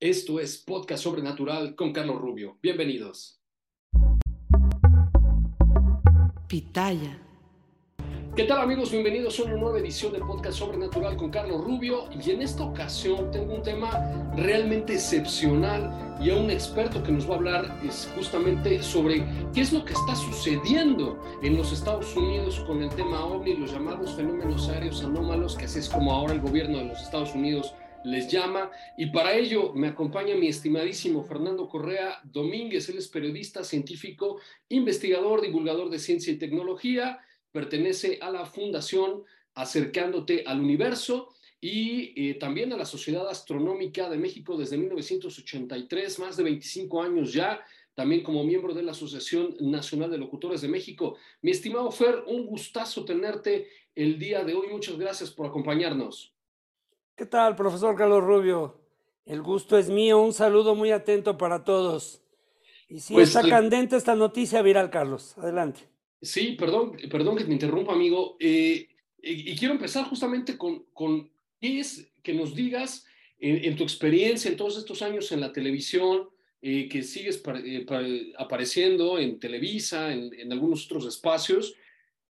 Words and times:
Esto 0.00 0.38
es 0.38 0.58
Podcast 0.58 1.02
Sobrenatural 1.02 1.74
con 1.74 1.92
Carlos 1.92 2.20
Rubio. 2.20 2.56
Bienvenidos. 2.62 3.42
Pitaya. 6.46 7.20
¿Qué 8.36 8.44
tal 8.44 8.60
amigos? 8.60 8.92
Bienvenidos 8.92 9.40
a 9.40 9.42
una 9.42 9.56
nueva 9.56 9.80
edición 9.80 10.12
de 10.12 10.20
Podcast 10.20 10.58
Sobrenatural 10.58 11.16
con 11.16 11.32
Carlos 11.32 11.64
Rubio 11.64 12.08
y 12.12 12.30
en 12.30 12.42
esta 12.42 12.62
ocasión 12.62 13.32
tengo 13.32 13.56
un 13.56 13.62
tema 13.64 13.90
realmente 14.36 14.94
excepcional 14.94 16.16
y 16.22 16.30
a 16.30 16.36
un 16.36 16.48
experto 16.48 17.02
que 17.02 17.10
nos 17.10 17.28
va 17.28 17.34
a 17.34 17.38
hablar 17.38 17.80
es 17.84 18.08
justamente 18.14 18.80
sobre 18.84 19.26
qué 19.52 19.62
es 19.62 19.72
lo 19.72 19.84
que 19.84 19.94
está 19.94 20.14
sucediendo 20.14 21.20
en 21.42 21.56
los 21.56 21.72
Estados 21.72 22.14
Unidos 22.14 22.60
con 22.68 22.84
el 22.84 22.90
tema 22.90 23.24
OVNI, 23.24 23.56
los 23.56 23.72
llamados 23.72 24.14
fenómenos 24.14 24.68
aéreos 24.68 25.02
anómalos, 25.02 25.56
que 25.56 25.64
así 25.64 25.80
es 25.80 25.88
como 25.88 26.12
ahora 26.12 26.34
el 26.34 26.40
gobierno 26.40 26.78
de 26.78 26.84
los 26.84 27.02
Estados 27.02 27.34
Unidos 27.34 27.74
les 28.04 28.28
llama. 28.28 28.70
Y 28.96 29.06
para 29.06 29.34
ello 29.34 29.72
me 29.74 29.88
acompaña 29.88 30.34
mi 30.34 30.48
estimadísimo 30.48 31.22
Fernando 31.24 31.68
Correa 31.68 32.20
Domínguez. 32.24 32.88
Él 32.88 32.98
es 32.98 33.08
periodista, 33.08 33.64
científico, 33.64 34.40
investigador, 34.68 35.40
divulgador 35.40 35.90
de 35.90 35.98
ciencia 35.98 36.32
y 36.32 36.38
tecnología. 36.38 37.20
Pertenece 37.52 38.18
a 38.20 38.30
la 38.30 38.46
Fundación 38.46 39.24
Acercándote 39.54 40.44
al 40.46 40.60
Universo 40.60 41.34
y 41.60 42.12
eh, 42.30 42.34
también 42.34 42.72
a 42.72 42.76
la 42.76 42.84
Sociedad 42.84 43.28
Astronómica 43.28 44.08
de 44.08 44.16
México 44.16 44.56
desde 44.56 44.76
1983, 44.76 46.18
más 46.20 46.36
de 46.36 46.44
25 46.44 47.02
años 47.02 47.32
ya, 47.32 47.60
también 47.94 48.22
como 48.22 48.44
miembro 48.44 48.72
de 48.74 48.84
la 48.84 48.92
Asociación 48.92 49.56
Nacional 49.58 50.12
de 50.12 50.18
Locutores 50.18 50.60
de 50.60 50.68
México. 50.68 51.16
Mi 51.42 51.50
estimado 51.50 51.90
Fer, 51.90 52.22
un 52.28 52.46
gustazo 52.46 53.04
tenerte 53.04 53.68
el 53.96 54.20
día 54.20 54.44
de 54.44 54.54
hoy. 54.54 54.68
Muchas 54.68 54.96
gracias 54.96 55.32
por 55.32 55.46
acompañarnos. 55.46 56.32
¿Qué 57.18 57.26
tal, 57.26 57.56
profesor 57.56 57.96
Carlos 57.96 58.22
Rubio? 58.22 58.78
El 59.26 59.42
gusto 59.42 59.76
es 59.76 59.90
mío. 59.90 60.22
Un 60.22 60.32
saludo 60.32 60.76
muy 60.76 60.92
atento 60.92 61.36
para 61.36 61.64
todos. 61.64 62.22
Y 62.88 63.00
si 63.00 63.12
pues, 63.12 63.30
está 63.30 63.44
eh, 63.44 63.50
candente 63.50 63.96
esta 63.96 64.14
noticia 64.14 64.62
viral, 64.62 64.88
Carlos. 64.88 65.36
Adelante. 65.36 65.80
Sí, 66.22 66.52
perdón, 66.52 66.96
perdón 67.10 67.36
que 67.36 67.42
te 67.42 67.50
interrumpa, 67.50 67.92
amigo. 67.92 68.36
Eh, 68.38 68.86
y, 69.20 69.56
quiero 69.56 69.74
empezar 69.74 70.04
justamente 70.04 70.56
con, 70.56 70.84
con 70.92 71.28
qué 71.60 71.80
es 71.80 72.08
que 72.22 72.34
nos 72.34 72.54
digas 72.54 73.04
en, 73.40 73.74
tu 73.74 73.82
experiencia 73.82 74.48
en 74.48 74.56
todos 74.56 74.78
estos 74.78 75.02
años 75.02 75.32
en 75.32 75.40
la 75.40 75.52
televisión, 75.52 76.28
eh, 76.62 76.88
que 76.88 77.02
sigues 77.02 77.42
apareciendo 78.38 79.18
en 79.18 79.40
Televisa, 79.40 80.12
en, 80.12 80.32
en 80.38 80.52
algunos 80.52 80.84
otros 80.84 81.04
espacios, 81.04 81.74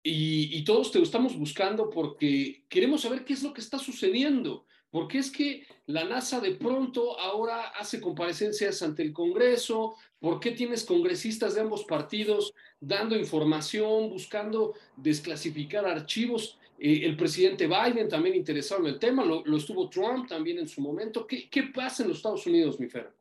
y, 0.01 0.57
y, 0.57 0.63
todos 0.63 0.93
te 0.93 1.01
estamos 1.01 1.37
buscando 1.37 1.89
porque 1.89 2.63
queremos 2.69 3.01
saber 3.01 3.25
qué 3.25 3.33
es 3.33 3.43
lo 3.43 3.51
que 3.51 3.59
está 3.59 3.79
sucediendo. 3.79 4.65
Porque 4.97 5.19
es 5.19 5.29
que 5.29 5.63
la 5.85 6.05
NASA 6.05 6.39
de 6.39 6.55
pronto 6.55 7.19
ahora 7.19 7.67
hace 7.79 8.01
comparecencias 8.01 8.81
ante 8.81 9.03
el 9.03 9.13
Congreso? 9.13 9.93
¿Por 10.19 10.39
qué 10.39 10.53
tienes 10.53 10.83
congresistas 10.83 11.53
de 11.53 11.61
ambos 11.61 11.83
partidos 11.83 12.55
dando 12.79 13.15
información, 13.15 14.09
buscando 14.09 14.73
desclasificar 14.95 15.85
archivos? 15.85 16.57
Eh, 16.79 17.01
el 17.03 17.15
presidente 17.15 17.67
Biden 17.67 18.09
también 18.09 18.33
interesado 18.33 18.81
en 18.81 18.87
el 18.87 18.97
tema, 18.97 19.23
lo, 19.23 19.43
estuvo 19.55 19.87
Trump 19.87 20.27
también 20.27 20.57
en 20.57 20.67
su 20.67 20.81
momento. 20.81 21.27
¿Qué, 21.27 21.47
¿Qué, 21.47 21.65
pasa 21.71 22.01
en 22.01 22.09
los 22.09 22.17
Estados 22.17 22.47
Unidos, 22.47 22.79
mi 22.79 22.87
Fer? 22.87 23.11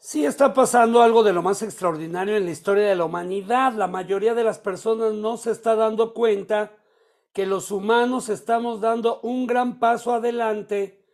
Sí, 0.00 0.24
está 0.24 0.54
pasando 0.54 1.02
algo 1.02 1.24
de 1.24 1.32
lo 1.32 1.42
más 1.42 1.60
extraordinario 1.60 2.36
en 2.36 2.44
la 2.44 2.52
historia 2.52 2.84
de 2.84 2.94
la 2.94 3.04
humanidad. 3.04 3.72
La 3.72 3.88
mayoría 3.88 4.34
de 4.34 4.44
las 4.44 4.60
personas 4.60 5.14
no 5.14 5.36
se 5.38 5.50
está 5.50 5.74
dando 5.74 6.14
cuenta 6.14 6.70
que 7.32 7.46
los 7.46 7.70
humanos 7.70 8.28
estamos 8.28 8.80
dando 8.80 9.20
un 9.20 9.46
gran 9.46 9.78
paso 9.78 10.12
adelante 10.12 11.06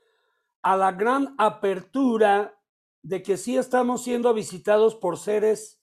a 0.62 0.76
la 0.76 0.92
gran 0.92 1.34
apertura 1.38 2.60
de 3.02 3.22
que 3.22 3.36
sí 3.36 3.56
estamos 3.56 4.02
siendo 4.02 4.34
visitados 4.34 4.94
por 4.94 5.16
seres 5.16 5.82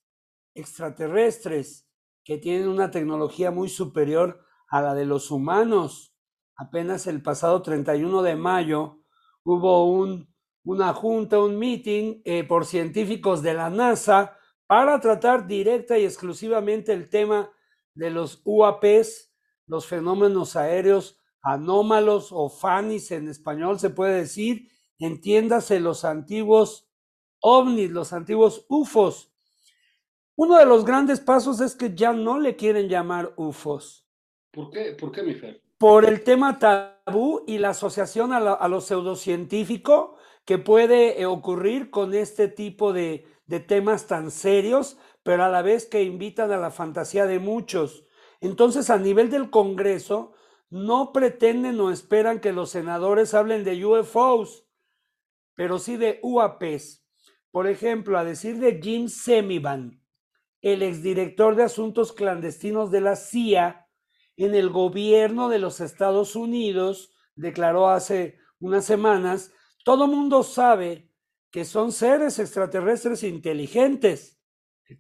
extraterrestres 0.54 1.90
que 2.24 2.38
tienen 2.38 2.68
una 2.68 2.92
tecnología 2.92 3.52
muy 3.52 3.70
superior 3.70 4.44
a 4.68 4.82
la 4.82 4.94
de 4.94 5.06
los 5.06 5.32
humanos. 5.32 6.16
Apenas 6.58 7.08
el 7.08 7.22
pasado 7.22 7.62
31 7.62 8.22
de 8.24 8.36
mayo 8.36 9.02
hubo 9.44 9.86
un, 9.86 10.34
una 10.64 10.94
junta, 10.94 11.40
un 11.40 11.58
meeting 11.58 12.22
eh, 12.26 12.44
por 12.44 12.66
científicos 12.66 13.42
de 13.42 13.54
la 13.54 13.70
NASA 13.70 14.38
para 14.68 15.00
tratar 15.00 15.48
directa 15.48 15.98
y 15.98 16.06
exclusivamente 16.06 16.92
el 16.92 17.10
tema 17.10 17.52
de 17.94 18.10
los 18.10 18.42
UAPs, 18.44 19.35
los 19.68 19.88
fenómenos 19.88 20.56
aéreos 20.56 21.20
anómalos 21.46 22.30
o 22.32 22.50
FANIS 22.50 23.12
en 23.12 23.30
español 23.30 23.80
se 23.80 23.92
puede 23.92 24.18
decir, 24.18 24.68
entiéndase 24.98 25.80
los 25.80 26.04
antiguos 26.04 26.90
ovnis, 27.40 27.92
los 27.92 28.14
antiguos 28.14 28.66
UFOs. 28.68 29.32
Uno 30.36 30.58
de 30.58 30.66
los 30.66 30.84
grandes 30.84 31.20
pasos 31.20 31.62
es 31.62 31.76
que 31.76 31.94
ya 31.96 32.14
no 32.14 32.40
le 32.40 32.56
quieren 32.56 32.90
llamar 32.90 33.34
UFOs. 33.38 34.08
¿Por 34.52 34.72
qué, 34.72 34.98
¿Por 35.00 35.12
qué 35.12 35.22
mi 35.22 35.36
Fer? 35.36 35.62
Por 35.78 36.06
el 36.06 36.24
tema 36.24 36.58
tabú 36.58 37.44
y 37.46 37.60
la 37.60 37.70
asociación 37.70 38.34
a, 38.34 38.68
lo 38.68 38.82
pseudocientífico 38.82 40.18
que 40.46 40.58
puede 40.58 41.22
eh, 41.22 41.28
ocurrir 41.28 41.92
con 41.92 42.16
este 42.16 42.48
tipo 42.48 42.92
de, 42.92 43.28
de 43.46 43.60
temas 43.60 44.08
tan 44.08 44.32
serios, 44.32 44.98
pero 45.22 45.44
a 45.44 45.50
la 45.50 45.62
vez 45.62 45.86
que 45.86 46.02
invitan 46.02 46.52
a 46.52 46.58
la 46.58 46.72
fantasía 46.72 47.28
de 47.28 47.38
muchos. 47.38 48.05
Entonces, 48.46 48.92
a 48.92 49.00
nivel 49.00 49.32
del 49.32 49.50
Congreso, 49.50 50.34
no 50.70 51.12
pretenden 51.12 51.80
o 51.80 51.90
esperan 51.90 52.40
que 52.40 52.54
los 52.54 52.70
senadores 52.70 53.34
hablen 53.34 53.64
de 53.64 53.84
UFOs, 53.84 54.68
pero 55.56 55.80
sí 55.80 55.98
de 55.98 56.20
UAPs. 56.22 57.04
Por 57.50 57.66
ejemplo, 57.66 58.20
a 58.20 58.24
decir 58.24 58.60
de 58.60 58.80
Jim 58.80 59.08
Semivan, 59.08 60.00
el 60.62 60.84
exdirector 60.84 61.56
de 61.56 61.64
Asuntos 61.64 62.14
Clandestinos 62.14 62.92
de 62.92 63.02
la 63.02 63.16
CIA 63.16 63.88
en 64.38 64.54
el 64.54 64.70
gobierno 64.70 65.50
de 65.50 65.58
los 65.58 65.82
Estados 65.82 66.36
Unidos, 66.36 67.16
declaró 67.34 67.90
hace 67.90 68.38
unas 68.60 68.86
semanas, 68.86 69.54
todo 69.84 70.06
mundo 70.06 70.44
sabe 70.44 71.10
que 71.50 71.66
son 71.66 71.92
seres 71.92 72.38
extraterrestres 72.38 73.24
inteligentes. 73.24 74.40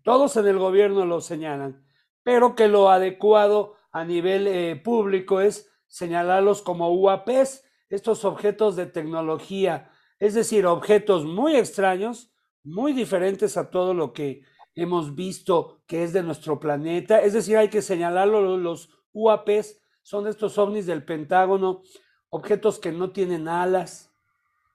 Todos 0.04 0.36
en 0.36 0.48
el 0.48 0.58
gobierno 0.58 1.06
lo 1.06 1.22
señalan 1.22 1.86
pero 2.26 2.56
que 2.56 2.68
lo 2.68 2.90
adecuado 2.90 3.76
a 3.92 4.04
nivel 4.04 4.48
eh, 4.48 4.76
público 4.76 5.42
es 5.42 5.72
señalarlos 5.86 6.64
como 6.64 6.92
UAPs, 6.92 7.64
estos 7.88 8.26
objetos 8.26 8.76
de 8.76 8.88
tecnología, 8.88 9.92
es 10.18 10.34
decir, 10.34 10.66
objetos 10.66 11.24
muy 11.24 11.56
extraños, 11.56 12.34
muy 12.64 12.94
diferentes 12.94 13.58
a 13.58 13.70
todo 13.70 13.94
lo 13.94 14.12
que 14.12 14.42
hemos 14.74 15.14
visto 15.14 15.84
que 15.86 16.04
es 16.04 16.14
de 16.14 16.24
nuestro 16.24 16.60
planeta, 16.60 17.22
es 17.22 17.34
decir, 17.34 17.58
hay 17.58 17.70
que 17.70 17.84
señalarlo, 17.84 18.58
los 18.58 18.90
UAPs 19.14 19.80
son 20.02 20.26
estos 20.28 20.58
ovnis 20.58 20.88
del 20.88 21.06
Pentágono, 21.06 21.84
objetos 22.30 22.80
que 22.80 22.92
no 22.92 23.12
tienen 23.12 23.48
alas, 23.48 24.12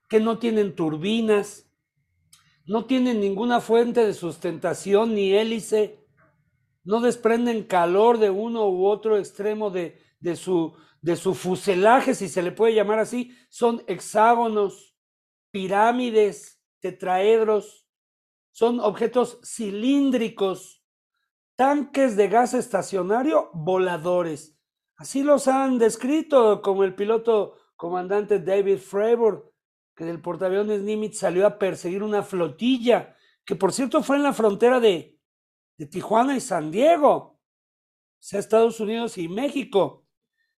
que 0.09 0.21
no 0.21 0.39
tienen 0.39 0.77
turbinas, 0.77 1.69
no 2.65 2.85
tienen 2.85 3.19
ninguna 3.21 3.61
fuente 3.61 4.07
de 4.07 4.15
sustentación 4.15 5.17
ni 5.17 5.33
hélice, 5.35 6.00
no 6.85 7.01
desprenden 7.01 7.65
calor 7.65 8.19
de 8.19 8.31
uno 8.31 8.69
u 8.69 8.87
otro 8.87 9.19
extremo 9.19 9.71
de, 9.71 9.97
su, 10.37 10.75
de 11.03 11.17
su 11.17 11.35
fuselaje, 11.35 12.15
si 12.15 12.29
se 12.29 12.43
le 12.43 12.53
puede 12.53 12.75
llamar 12.75 12.99
así, 12.99 13.37
son 13.49 13.83
hexágonos, 13.87 14.97
pirámides, 15.51 16.63
tetraedros, 16.81 17.87
son 18.51 18.81
objetos 18.81 19.41
cilíndricos, 19.45 20.85
tanques 21.57 22.17
de 22.17 22.29
gas 22.29 22.55
estacionario 22.55 23.51
voladores. 23.53 24.59
Así 24.97 25.23
los 25.23 25.49
han 25.49 25.79
descrito 25.79 26.63
como 26.63 26.85
el 26.85 26.95
piloto 26.95 27.57
comandante 27.77 28.41
David 28.41 28.79
Fravor, 28.79 29.53
que 29.95 30.05
del 30.05 30.21
portaaviones 30.21 30.83
Nimitz 30.83 31.19
salió 31.19 31.47
a 31.47 31.59
perseguir 31.59 32.03
una 32.03 32.23
flotilla, 32.23 33.17
que 33.45 33.57
por 33.57 33.73
cierto 33.73 34.03
fue 34.03 34.17
en 34.17 34.23
la 34.23 34.33
frontera 34.33 34.81
de, 34.81 35.20
de 35.81 35.87
Tijuana 35.87 36.37
y 36.37 36.41
San 36.41 36.71
Diego, 36.71 37.41
sea, 38.19 38.39
Estados 38.39 38.81
Unidos 38.81 39.17
y 39.17 39.29
México. 39.29 40.07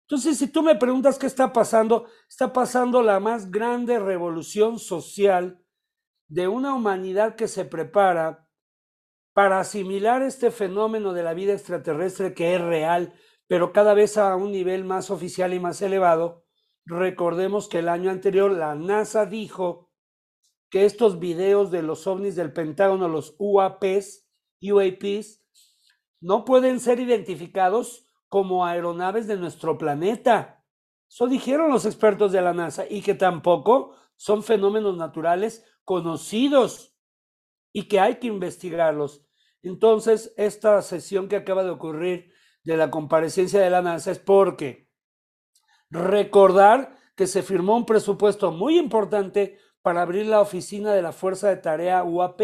Entonces, 0.01 0.37
si 0.37 0.49
tú 0.49 0.65
me 0.65 0.75
preguntas 0.75 1.17
qué 1.17 1.29
está 1.29 1.53
pasando, 1.53 2.07
está 2.29 2.53
pasando 2.53 3.05
la 3.05 3.21
más 3.21 3.49
grande 3.49 4.01
revolución 4.01 4.81
social 4.81 5.65
de 6.27 6.49
una 6.49 6.75
humanidad 6.75 7.37
que 7.37 7.47
se 7.47 7.65
prepara 7.65 8.49
para 9.33 9.61
asimilar 9.61 10.23
este 10.23 10.51
fenómeno 10.51 11.13
de 11.13 11.23
la 11.23 11.35
vida 11.35 11.53
extraterrestre 11.53 12.35
que 12.35 12.57
es 12.57 12.61
real, 12.61 13.15
pero 13.47 13.73
cada 13.73 13.95
vez 13.95 14.19
a 14.19 14.35
un 14.35 14.51
nivel 14.51 14.83
más 14.83 15.09
oficial 15.13 15.55
y 15.55 15.61
más 15.61 15.81
elevado. 15.83 16.43
Recordemos 16.85 17.69
que 17.69 17.79
el 17.79 17.89
año 17.89 18.11
anterior 18.11 18.51
la 18.51 18.75
NASA 18.75 19.25
dijo 19.25 19.93
que 20.69 20.85
estos 20.85 21.21
videos 21.21 21.71
de 21.71 21.83
los 21.83 22.09
ovnis 22.09 22.35
del 22.35 22.53
Pentágono, 22.53 23.07
los 23.07 23.37
UAPs, 23.39 24.22
UAPs, 24.63 25.43
no 26.21 26.45
pueden 26.45 26.81
ser 26.81 27.01
identificados 27.01 28.07
como 28.29 28.65
aeronaves 28.65 29.27
de 29.27 29.37
nuestro 29.37 29.77
planeta. 29.77 30.65
Eso 31.09 31.27
dijeron 31.27 31.71
los 31.71 31.85
expertos 31.85 32.33
de 32.33 32.41
la 32.41 32.55
NASA 32.55 32.85
y 32.89 33.03
que 33.03 33.15
tampoco 33.15 33.95
son 34.17 34.43
fenómenos 34.43 34.97
naturales 34.97 35.65
conocidos 35.85 36.97
y 37.73 37.89
que 37.89 38.01
hay 38.01 38.17
que 38.17 38.29
investigarlos. 38.29 39.27
Entonces, 39.63 40.33
esta 40.37 40.81
sesión 40.83 41.29
que 41.29 41.37
acaba 41.37 41.65
de 41.65 41.71
ocurrir 41.71 42.33
de 42.65 42.77
la 42.77 42.91
comparecencia 42.91 43.61
de 43.61 43.71
la 43.71 43.83
NASA 43.83 44.11
es 44.11 44.19
porque 44.19 44.91
recordar 45.91 46.97
que 47.17 47.27
se 47.27 47.43
firmó 47.43 47.77
un 47.77 47.87
presupuesto 47.87 48.51
muy 48.51 48.79
importante 48.79 49.59
para 49.83 50.03
abrir 50.03 50.27
la 50.27 50.41
oficina 50.41 50.95
de 50.95 51.03
la 51.03 51.13
Fuerza 51.13 51.49
de 51.49 51.57
Tarea 51.57 52.05
UAP, 52.05 52.41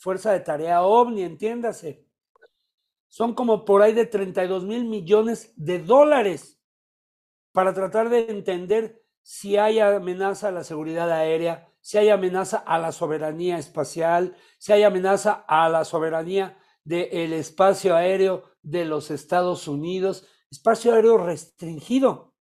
Fuerza 0.00 0.32
de 0.32 0.40
Tarea 0.40 0.80
OVNI, 0.82 1.24
entiéndase. 1.24 2.06
Son 3.08 3.34
como 3.34 3.66
por 3.66 3.82
ahí 3.82 3.92
de 3.92 4.06
32 4.06 4.64
mil 4.64 4.86
millones 4.86 5.52
de 5.56 5.78
dólares 5.78 6.58
para 7.52 7.74
tratar 7.74 8.08
de 8.08 8.30
entender 8.30 9.04
si 9.20 9.58
hay 9.58 9.78
amenaza 9.78 10.48
a 10.48 10.52
la 10.52 10.64
seguridad 10.64 11.10
aérea, 11.10 11.68
si 11.82 11.98
hay 11.98 12.08
amenaza 12.08 12.56
a 12.56 12.78
la 12.78 12.92
soberanía 12.92 13.58
espacial, 13.58 14.34
si 14.58 14.72
hay 14.72 14.84
amenaza 14.84 15.44
a 15.46 15.68
la 15.68 15.84
soberanía 15.84 16.56
del 16.82 17.34
espacio 17.34 17.94
aéreo 17.94 18.44
de 18.62 18.86
los 18.86 19.10
Estados 19.10 19.68
Unidos, 19.68 20.26
espacio 20.50 20.94
aéreo 20.94 21.18
restringido, 21.18 22.34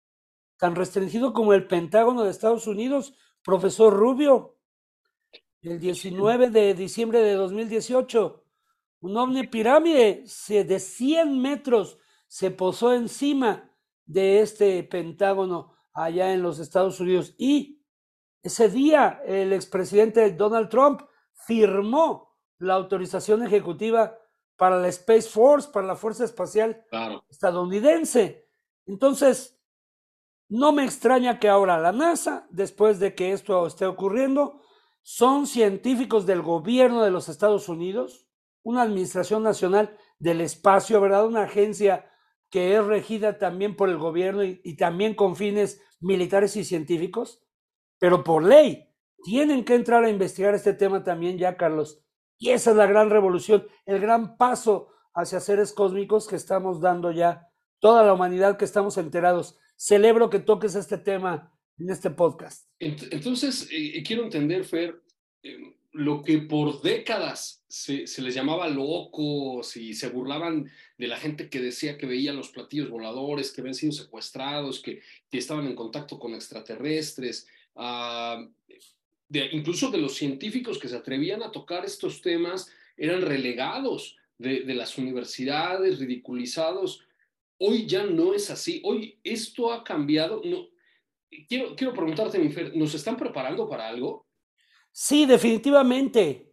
tan 0.59 0.77
restringido 0.77 1.33
como 1.33 1.55
el 1.55 1.67
Pentágono 1.67 2.23
de 2.23 2.31
Estados 2.31 2.69
Unidos, 2.69 3.15
profesor 3.43 3.93
Rubio, 3.93 4.58
el 5.63 5.81
19 5.81 6.51
de 6.51 6.75
diciembre 6.75 7.21
de 7.21 7.35
2018 7.35 8.45
un 9.01 9.17
ovni 9.17 9.47
pirámide 9.47 10.25
de 10.49 10.81
100 10.81 11.41
metros 11.41 11.99
se 12.27 12.51
posó 12.51 12.93
encima 12.93 13.73
de 14.07 14.41
este 14.41 14.83
pentágono 14.83 15.75
allá 15.93 16.33
en 16.33 16.43
los 16.43 16.59
Estados 16.59 16.99
Unidos 17.01 17.35
y 17.39 17.85
ese 18.43 18.69
día 18.69 19.21
el 19.25 19.53
expresidente 19.53 20.31
Donald 20.33 20.69
Trump 20.69 21.03
firmó 21.33 22.37
la 22.59 22.75
autorización 22.75 23.45
ejecutiva 23.45 24.19
para 24.57 24.81
la 24.81 24.89
Space 24.89 25.29
Force, 25.29 25.71
para 25.73 25.87
la 25.87 25.97
Fuerza 25.97 26.25
Espacial 26.25 26.85
estadounidense. 27.29 28.49
Entonces, 28.87 29.61
no 30.49 30.73
me 30.73 30.85
extraña 30.85 31.39
que 31.39 31.49
ahora 31.49 31.79
la 31.79 31.93
NASA, 31.93 32.49
después 32.51 32.99
de 32.99 33.15
que 33.15 33.33
esto 33.33 33.67
esté 33.67 33.87
ocurriendo, 33.87 34.61
son 35.11 35.47
científicos 35.47 36.27
del 36.27 36.43
gobierno 36.43 37.03
de 37.03 37.11
los 37.11 37.31
Estados 37.31 37.71
Unidos, 37.71 38.29
una 38.63 38.83
administración 38.83 39.43
nacional 39.43 39.97
del 40.19 40.43
espacio, 40.43 41.01
¿verdad? 41.01 41.25
Una 41.25 41.45
agencia 41.45 42.11
que 42.51 42.77
es 42.77 42.85
regida 42.85 43.39
también 43.39 43.75
por 43.75 43.89
el 43.89 43.97
gobierno 43.97 44.45
y, 44.45 44.77
también 44.77 45.15
con 45.15 45.35
fines 45.35 45.81
militares 45.99 46.57
y 46.57 46.65
científicos, 46.65 47.43
pero 47.99 48.23
por 48.23 48.45
ley 48.45 48.95
tienen 49.25 49.65
que 49.65 49.77
entrar 49.77 50.05
a 50.05 50.11
investigar 50.11 50.55
este 50.55 50.75
tema 50.75 51.03
también 51.03 51.39
ya, 51.39 51.57
Carlos. 51.57 52.05
Y 52.37 52.51
esa 52.51 52.73
es 52.73 52.77
la 52.77 52.85
gran 52.85 53.09
revolución, 53.09 53.67
el 53.87 54.01
gran 54.01 54.37
paso 54.37 54.89
hacia 55.15 55.41
seres 55.41 55.73
cósmicos 55.73 56.29
que 56.29 56.37
estamos 56.37 56.83
dando 56.83 57.13
ya, 57.13 57.49
toda 57.79 58.05
la 58.05 58.13
humanidad 58.13 58.59
que 58.59 58.67
estamos 58.67 58.99
enterados. 58.99 59.59
Celebro 59.75 60.29
que 60.29 60.39
toques 60.39 60.75
este 60.75 60.99
tema 60.99 61.58
en 61.79 61.91
este 61.91 62.11
podcast. 62.11 62.69
Entonces, 62.79 63.69
eh, 63.71 64.03
quiero 64.07 64.25
entender, 64.25 64.65
Fer, 64.65 65.01
em, 65.43 65.75
lo 65.93 66.23
que 66.23 66.39
por 66.39 66.83
décadas 66.83 67.65
se, 67.69 68.05
les 68.23 68.35
llamaba 68.35 68.69
locos 68.69 69.77
y 69.77 69.95
se 69.95 70.09
burlaban 70.09 70.71
de 70.97 71.07
la 71.07 71.17
gente 71.17 71.49
que 71.49 71.61
decía 71.61 71.99
que 71.99 72.07
veía 72.07 72.33
los 72.33 72.51
platillos 72.51 72.91
voladores, 72.91 73.53
que 73.53 73.61
habían 73.63 73.75
sido 73.75 73.93
secuestrados, 73.93 74.81
que, 74.81 75.01
estaban 75.33 75.67
en 75.67 75.75
contacto 75.75 76.19
con 76.19 76.35
extraterrestres, 76.35 77.47
ah, 77.75 78.47
incluso 79.53 79.91
de 79.91 79.99
los 79.99 80.15
científicos 80.15 80.79
que 80.79 80.89
se 80.89 80.97
atrevían 80.97 81.43
a 81.43 81.51
tocar 81.51 81.85
estos 81.85 82.23
temas, 82.23 82.71
eran 82.97 83.23
relegados 83.23 84.17
de, 84.39 84.75
las 84.75 84.97
universidades, 84.99 85.99
ridiculizados. 85.99 87.05
Hoy 87.59 87.87
ya 87.87 88.05
no 88.05 88.35
es 88.35 88.51
así. 88.51 88.81
Hoy 88.85 89.19
esto 89.25 89.73
ha 89.73 89.85
cambiado. 89.85 90.43
No, 90.45 90.69
quiero, 91.49 91.75
quiero 91.77 91.93
preguntarte, 91.93 92.39
Mifer, 92.39 92.77
¿nos 92.77 92.95
están 92.95 93.17
preparando 93.17 93.69
para 93.69 93.89
algo? 93.89 94.27
Sí, 94.93 95.27
definitivamente. 95.27 96.53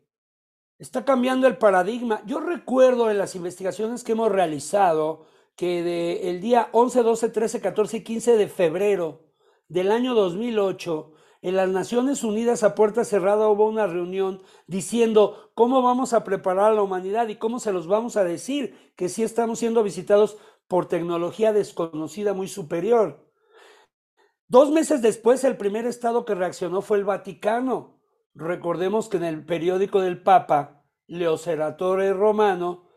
Está 0.77 1.05
cambiando 1.05 1.47
el 1.47 1.57
paradigma. 1.57 2.21
Yo 2.25 2.39
recuerdo 2.39 3.09
en 3.09 3.17
las 3.17 3.35
investigaciones 3.35 4.03
que 4.03 4.11
hemos 4.11 4.31
realizado 4.31 5.25
que 5.55 5.83
de 5.83 6.29
el 6.29 6.41
día 6.41 6.69
11, 6.73 7.01
12, 7.01 7.29
13, 7.29 7.61
14 7.61 7.97
y 7.97 8.03
15 8.03 8.37
de 8.37 8.47
febrero 8.47 9.23
del 9.69 9.91
año 9.91 10.13
2008, 10.13 11.13
en 11.41 11.55
las 11.55 11.69
Naciones 11.69 12.23
Unidas 12.23 12.63
a 12.63 12.75
puerta 12.75 13.05
cerrada 13.05 13.47
hubo 13.47 13.67
una 13.67 13.87
reunión 13.87 14.41
diciendo 14.67 15.51
cómo 15.53 15.81
vamos 15.81 16.13
a 16.13 16.23
preparar 16.23 16.71
a 16.71 16.75
la 16.75 16.81
humanidad 16.81 17.27
y 17.29 17.35
cómo 17.35 17.59
se 17.59 17.71
los 17.71 17.87
vamos 17.87 18.17
a 18.17 18.23
decir 18.23 18.91
que 18.95 19.09
sí 19.09 19.23
estamos 19.23 19.59
siendo 19.59 19.83
visitados 19.83 20.37
por 20.67 20.87
tecnología 20.87 21.53
desconocida 21.53 22.33
muy 22.33 22.47
superior. 22.47 23.24
Dos 24.47 24.71
meses 24.71 25.01
después, 25.01 25.43
el 25.43 25.57
primer 25.57 25.85
estado 25.85 26.25
que 26.25 26.35
reaccionó 26.35 26.81
fue 26.81 26.97
el 26.97 27.03
Vaticano 27.03 27.95
Recordemos 28.35 29.07
que 29.07 29.15
en 29.15 29.23
el 29.23 29.45
periódico 29.45 30.01
del 30.01 30.21
Papa, 30.21 30.83
Leoceratore 31.07 32.11
Romano, 32.11 32.89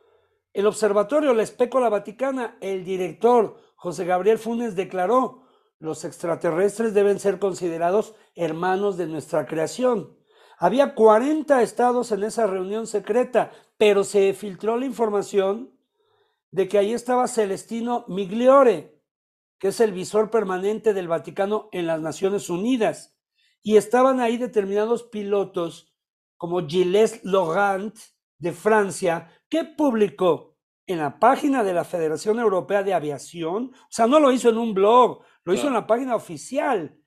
el 0.52 0.66
observatorio 0.66 1.32
La 1.32 1.44
Espécola 1.44 1.88
Vaticana, 1.88 2.58
el 2.60 2.84
director 2.84 3.56
José 3.76 4.04
Gabriel 4.04 4.38
Funes 4.38 4.74
declaró, 4.74 5.44
los 5.78 6.04
extraterrestres 6.04 6.92
deben 6.92 7.20
ser 7.20 7.38
considerados 7.38 8.16
hermanos 8.34 8.96
de 8.96 9.06
nuestra 9.06 9.46
creación. 9.46 10.18
Había 10.58 10.96
40 10.96 11.62
estados 11.62 12.10
en 12.10 12.24
esa 12.24 12.48
reunión 12.48 12.88
secreta, 12.88 13.52
pero 13.76 14.02
se 14.02 14.34
filtró 14.34 14.76
la 14.76 14.86
información 14.86 15.70
de 16.50 16.66
que 16.66 16.78
ahí 16.78 16.92
estaba 16.92 17.28
Celestino 17.28 18.04
Migliore, 18.08 18.97
que 19.58 19.68
es 19.68 19.80
el 19.80 19.92
visor 19.92 20.30
permanente 20.30 20.94
del 20.94 21.08
Vaticano 21.08 21.68
en 21.72 21.86
las 21.86 22.00
Naciones 22.00 22.48
Unidas. 22.50 23.18
Y 23.62 23.76
estaban 23.76 24.20
ahí 24.20 24.36
determinados 24.36 25.02
pilotos 25.04 25.94
como 26.36 26.66
Gilles 26.66 27.20
Laurent 27.24 27.96
de 28.38 28.52
Francia, 28.52 29.32
que 29.48 29.64
publicó 29.64 30.56
en 30.86 30.98
la 30.98 31.18
página 31.18 31.64
de 31.64 31.74
la 31.74 31.84
Federación 31.84 32.38
Europea 32.38 32.82
de 32.82 32.94
Aviación, 32.94 33.72
o 33.74 33.88
sea, 33.90 34.06
no 34.06 34.20
lo 34.20 34.32
hizo 34.32 34.48
en 34.48 34.56
un 34.56 34.72
blog, 34.72 35.22
lo 35.44 35.52
hizo 35.52 35.66
en 35.66 35.74
la 35.74 35.86
página 35.86 36.14
oficial, 36.14 36.98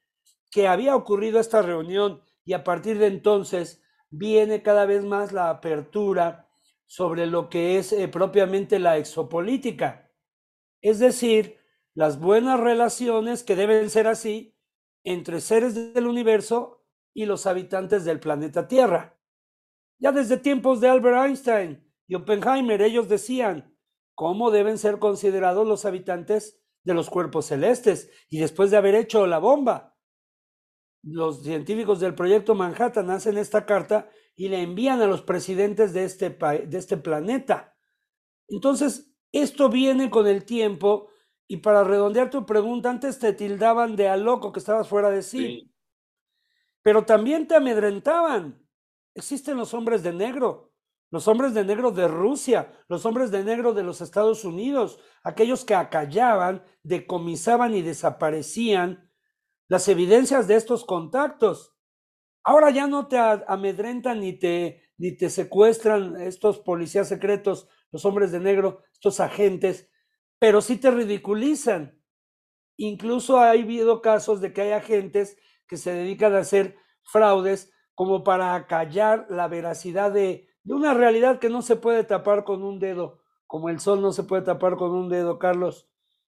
que 0.51 0.67
había 0.67 0.96
ocurrido 0.96 1.39
esta 1.39 1.62
reunión. 1.62 2.22
Y 2.43 2.53
a 2.53 2.63
partir 2.63 3.00
de 3.00 3.08
entonces 3.08 3.81
viene 4.10 4.62
cada 4.62 4.86
vez 4.86 5.03
más 5.03 5.31
la 5.31 5.50
apertura 5.50 6.50
sobre 6.86 7.25
lo 7.25 7.50
que 7.50 7.77
es 7.77 7.93
eh, 7.93 8.08
propiamente 8.10 8.77
la 8.77 8.98
exopolítica, 8.98 10.12
es 10.81 11.00
decir, 11.00 11.61
las 11.93 12.19
buenas 12.19 12.60
relaciones 12.60 13.43
que 13.43 13.55
deben 13.55 13.89
ser 13.89 14.07
así 14.07 14.57
entre 15.03 15.41
seres 15.41 15.93
del 15.93 16.07
universo 16.07 16.86
y 17.13 17.25
los 17.25 17.45
habitantes 17.45 18.05
del 18.05 18.19
planeta 18.19 18.67
Tierra. 18.67 19.19
Ya 20.00 20.12
desde 20.12 20.38
tiempos 20.38 20.79
de 20.81 20.89
Albert 20.89 21.25
Einstein 21.25 21.91
y 22.07 22.15
Oppenheimer 22.15 22.81
ellos 22.81 23.10
decían 23.10 23.77
cómo 24.15 24.51
deben 24.51 24.77
ser 24.77 25.00
considerados 25.00 25.67
los 25.67 25.86
habitantes 25.86 26.62
de 26.83 26.93
los 26.93 27.10
cuerpos 27.10 27.45
celestes 27.45 28.10
y 28.29 28.39
después 28.39 28.71
de 28.71 28.77
haber 28.77 28.95
hecho 28.95 29.27
la 29.27 29.39
bomba. 29.39 29.98
Los 31.03 31.43
científicos 31.43 32.00
del 32.00 32.15
proyecto 32.15 32.55
Manhattan 32.55 33.10
hacen 33.10 33.38
esta 33.38 33.65
carta 33.65 34.10
y 34.36 34.50
la 34.50 34.60
envían 34.60 35.01
a 35.01 35.07
los 35.07 35.21
presidentes 35.21 35.93
de 35.93 36.05
este, 36.05 36.29
de 36.29 36.77
este 36.77 36.98
planeta. 36.98 37.75
Entonces, 38.48 39.13
esto 39.31 39.69
viene 39.69 40.10
con 40.10 40.27
el 40.27 40.45
tiempo 40.45 41.11
y 41.51 41.58
para 41.58 41.84
redondear 41.84 42.29
tu 42.29 42.46
pregunta, 42.46 42.89
antes 42.89 43.20
te 43.20 43.34
tildaban 43.34 43.98
de 43.98 44.08
a 44.08 44.15
loco 44.15 44.53
que 44.53 44.60
estabas 44.60 44.88
fuera 44.88 45.10
de 45.10 45.22
sí, 45.22 45.70
pero 46.81 47.03
también 47.03 47.46
te 47.46 47.55
amedrentaban. 47.55 48.65
Existen 49.13 49.58
los 49.58 49.74
hombres 49.74 50.01
de 50.01 50.13
negro, 50.13 50.72
los 51.10 51.27
hombres 51.27 51.53
de 51.53 51.65
negro 51.65 51.91
de 51.91 52.08
Rusia, 52.08 52.72
los 52.88 53.05
hombres 53.05 53.31
de 53.31 53.43
negro 53.43 53.74
de 53.74 53.84
los 53.84 54.00
Estados 54.00 54.46
Unidos, 54.46 54.98
aquellos 55.25 55.65
que 55.65 55.75
acallaban, 55.75 56.63
decomisaban 56.84 57.75
y 57.75 57.81
desaparecían 57.81 59.12
las 59.67 59.89
evidencias 59.89 60.48
de 60.48 60.55
estos 60.55 60.86
contactos. 60.86 61.75
Ahora 62.46 62.70
ya 62.70 62.88
no 62.88 63.10
te 63.10 63.17
amedrentan 63.17 64.22
ni 64.22 64.39
te, 64.39 64.84
ni 64.98 65.17
te 65.17 65.29
secuestran 65.29 66.15
estos 66.22 66.60
policías 66.60 67.10
secretos, 67.10 67.67
los 67.91 68.05
hombres 68.05 68.31
de 68.31 68.39
negro, 68.39 68.84
estos 68.93 69.20
agentes, 69.20 69.90
pero 70.41 70.60
sí 70.62 70.77
te 70.77 70.89
ridiculizan. 70.89 72.01
Incluso 72.75 73.38
ha 73.38 73.51
habido 73.51 74.01
casos 74.01 74.41
de 74.41 74.51
que 74.53 74.62
hay 74.62 74.71
agentes 74.71 75.38
que 75.67 75.77
se 75.77 75.93
dedican 75.93 76.33
a 76.33 76.39
hacer 76.39 76.77
fraudes 77.03 77.71
como 77.93 78.24
para 78.24 78.55
acallar 78.55 79.27
la 79.29 79.48
veracidad 79.48 80.12
de, 80.12 80.50
de 80.63 80.74
una 80.74 80.95
realidad 80.95 81.38
que 81.38 81.51
no 81.51 81.62
se 81.62 81.75
puede 81.75 82.03
tapar 82.03 82.43
con 82.43 82.63
un 82.63 82.79
dedo, 82.79 83.21
como 83.45 83.69
el 83.69 83.79
sol 83.79 84.01
no 84.01 84.13
se 84.13 84.24
puede 84.24 84.41
tapar 84.41 84.77
con 84.77 84.89
un 84.89 85.10
dedo, 85.10 85.38
Carlos. 85.38 85.88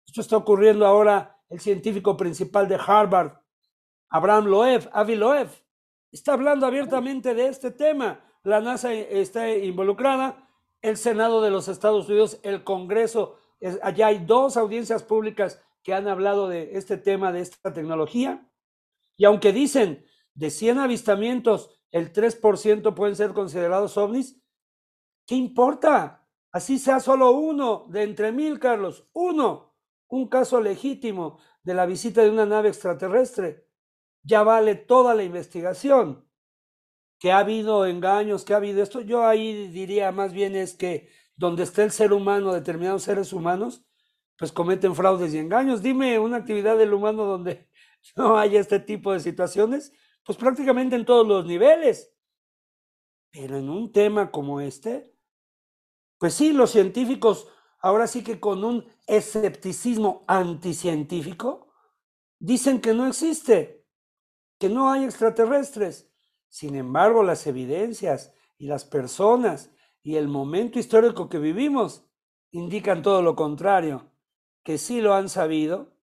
Esto 0.07 0.21
está 0.21 0.37
ocurriendo 0.37 0.87
ahora. 0.87 1.37
El 1.47 1.59
científico 1.59 2.17
principal 2.17 2.67
de 2.67 2.79
Harvard, 2.83 3.33
Abraham 4.09 4.45
Loeb, 4.45 4.89
Avi 4.91 5.15
Loeb, 5.15 5.49
está 6.11 6.33
hablando 6.33 6.65
abiertamente 6.65 7.35
de 7.35 7.47
este 7.47 7.69
tema. 7.69 8.25
La 8.43 8.59
NASA 8.59 8.91
está 8.91 9.51
involucrada, 9.51 10.49
el 10.81 10.97
Senado 10.97 11.43
de 11.43 11.51
los 11.51 11.67
Estados 11.67 12.07
Unidos, 12.07 12.39
el 12.41 12.63
Congreso, 12.63 13.38
allá 13.81 14.07
hay 14.07 14.25
dos 14.25 14.57
audiencias 14.57 15.03
públicas 15.03 15.61
que 15.83 15.93
han 15.93 16.07
hablado 16.07 16.47
de 16.47 16.77
este 16.77 16.97
tema, 16.97 17.31
de 17.31 17.41
esta 17.41 17.73
tecnología. 17.73 18.49
Y 19.17 19.25
aunque 19.25 19.51
dicen 19.51 20.05
de 20.33 20.49
100 20.49 20.79
avistamientos, 20.79 21.69
el 21.91 22.13
3% 22.13 22.93
pueden 22.93 23.15
ser 23.15 23.33
considerados 23.33 23.97
ovnis, 23.97 24.41
¿qué 25.25 25.35
importa? 25.35 26.27
Así 26.51 26.79
sea 26.79 26.99
solo 26.99 27.31
uno 27.31 27.85
de 27.89 28.03
entre 28.03 28.31
mil, 28.31 28.59
Carlos, 28.59 29.07
uno, 29.13 29.75
un 30.07 30.27
caso 30.27 30.61
legítimo 30.61 31.39
de 31.63 31.73
la 31.73 31.85
visita 31.85 32.23
de 32.23 32.29
una 32.29 32.45
nave 32.45 32.69
extraterrestre. 32.69 33.67
Ya 34.23 34.43
vale 34.43 34.75
toda 34.75 35.13
la 35.13 35.23
investigación. 35.23 36.25
Que 37.19 37.31
ha 37.33 37.39
habido 37.39 37.85
engaños, 37.85 38.45
que 38.45 38.53
ha 38.53 38.57
habido 38.57 38.81
esto, 38.81 39.01
yo 39.01 39.27
ahí 39.27 39.67
diría 39.67 40.11
más 40.13 40.31
bien 40.31 40.55
es 40.55 40.73
que 40.73 41.09
donde 41.39 41.63
esté 41.63 41.83
el 41.83 41.91
ser 41.91 42.11
humano, 42.11 42.53
determinados 42.53 43.03
seres 43.03 43.31
humanos, 43.31 43.85
pues 44.35 44.51
cometen 44.51 44.93
fraudes 44.93 45.33
y 45.33 45.37
engaños. 45.37 45.81
Dime 45.81 46.19
una 46.19 46.35
actividad 46.35 46.77
del 46.77 46.93
humano 46.93 47.23
donde 47.23 47.69
no 48.17 48.37
haya 48.37 48.59
este 48.59 48.79
tipo 48.79 49.13
de 49.13 49.21
situaciones 49.21 49.93
pues 50.25 50.37
prácticamente 50.37 50.97
en 50.97 51.05
todos 51.05 51.25
los 51.25 51.45
niveles. 51.45 52.13
Pero 53.31 53.57
en 53.57 53.69
un 53.69 53.91
tema 53.93 54.31
como 54.31 54.59
este, 54.59 55.15
pues 56.17 56.33
sí, 56.33 56.51
los 56.51 56.71
científicos, 56.71 57.47
ahora 57.79 58.05
sí 58.05 58.21
que 58.21 58.39
con 58.39 58.65
un 58.65 58.85
escepticismo 59.07 60.25
anticientífico, 60.27 61.71
dicen 62.37 62.81
que 62.81 62.93
no 62.93 63.07
existe, 63.07 63.87
que 64.59 64.67
no 64.67 64.91
hay 64.91 65.05
extraterrestres. 65.05 66.11
Sin 66.49 66.75
embargo, 66.75 67.23
las 67.23 67.47
evidencias 67.47 68.33
y 68.57 68.67
las 68.67 68.83
personas 68.83 69.71
y 70.09 70.17
el 70.17 70.27
momento 70.27 70.79
histórico 70.79 71.29
que 71.29 71.37
vivimos 71.37 72.03
indican 72.49 73.03
todo 73.03 73.21
lo 73.21 73.35
contrario, 73.35 74.09
que 74.63 74.79
sí 74.79 75.01
lo 75.01 75.13
han 75.13 75.29
sabido, 75.29 75.93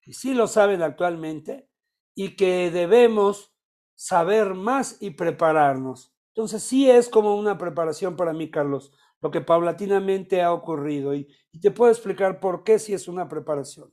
que 0.00 0.14
sí 0.14 0.32
lo 0.32 0.46
saben 0.46 0.80
actualmente 0.80 1.68
y 2.14 2.36
que 2.36 2.70
debemos 2.70 3.54
saber 3.94 4.54
más 4.54 4.96
y 5.02 5.10
prepararnos. 5.10 6.14
Entonces 6.28 6.62
sí 6.62 6.88
es 6.90 7.10
como 7.10 7.36
una 7.36 7.58
preparación 7.58 8.16
para 8.16 8.32
mí, 8.32 8.50
Carlos, 8.50 8.92
lo 9.20 9.30
que 9.30 9.42
paulatinamente 9.42 10.40
ha 10.40 10.50
ocurrido 10.50 11.14
y, 11.14 11.28
y 11.52 11.60
te 11.60 11.70
puedo 11.70 11.92
explicar 11.92 12.40
por 12.40 12.64
qué 12.64 12.78
sí 12.78 12.94
es 12.94 13.08
una 13.08 13.28
preparación 13.28 13.92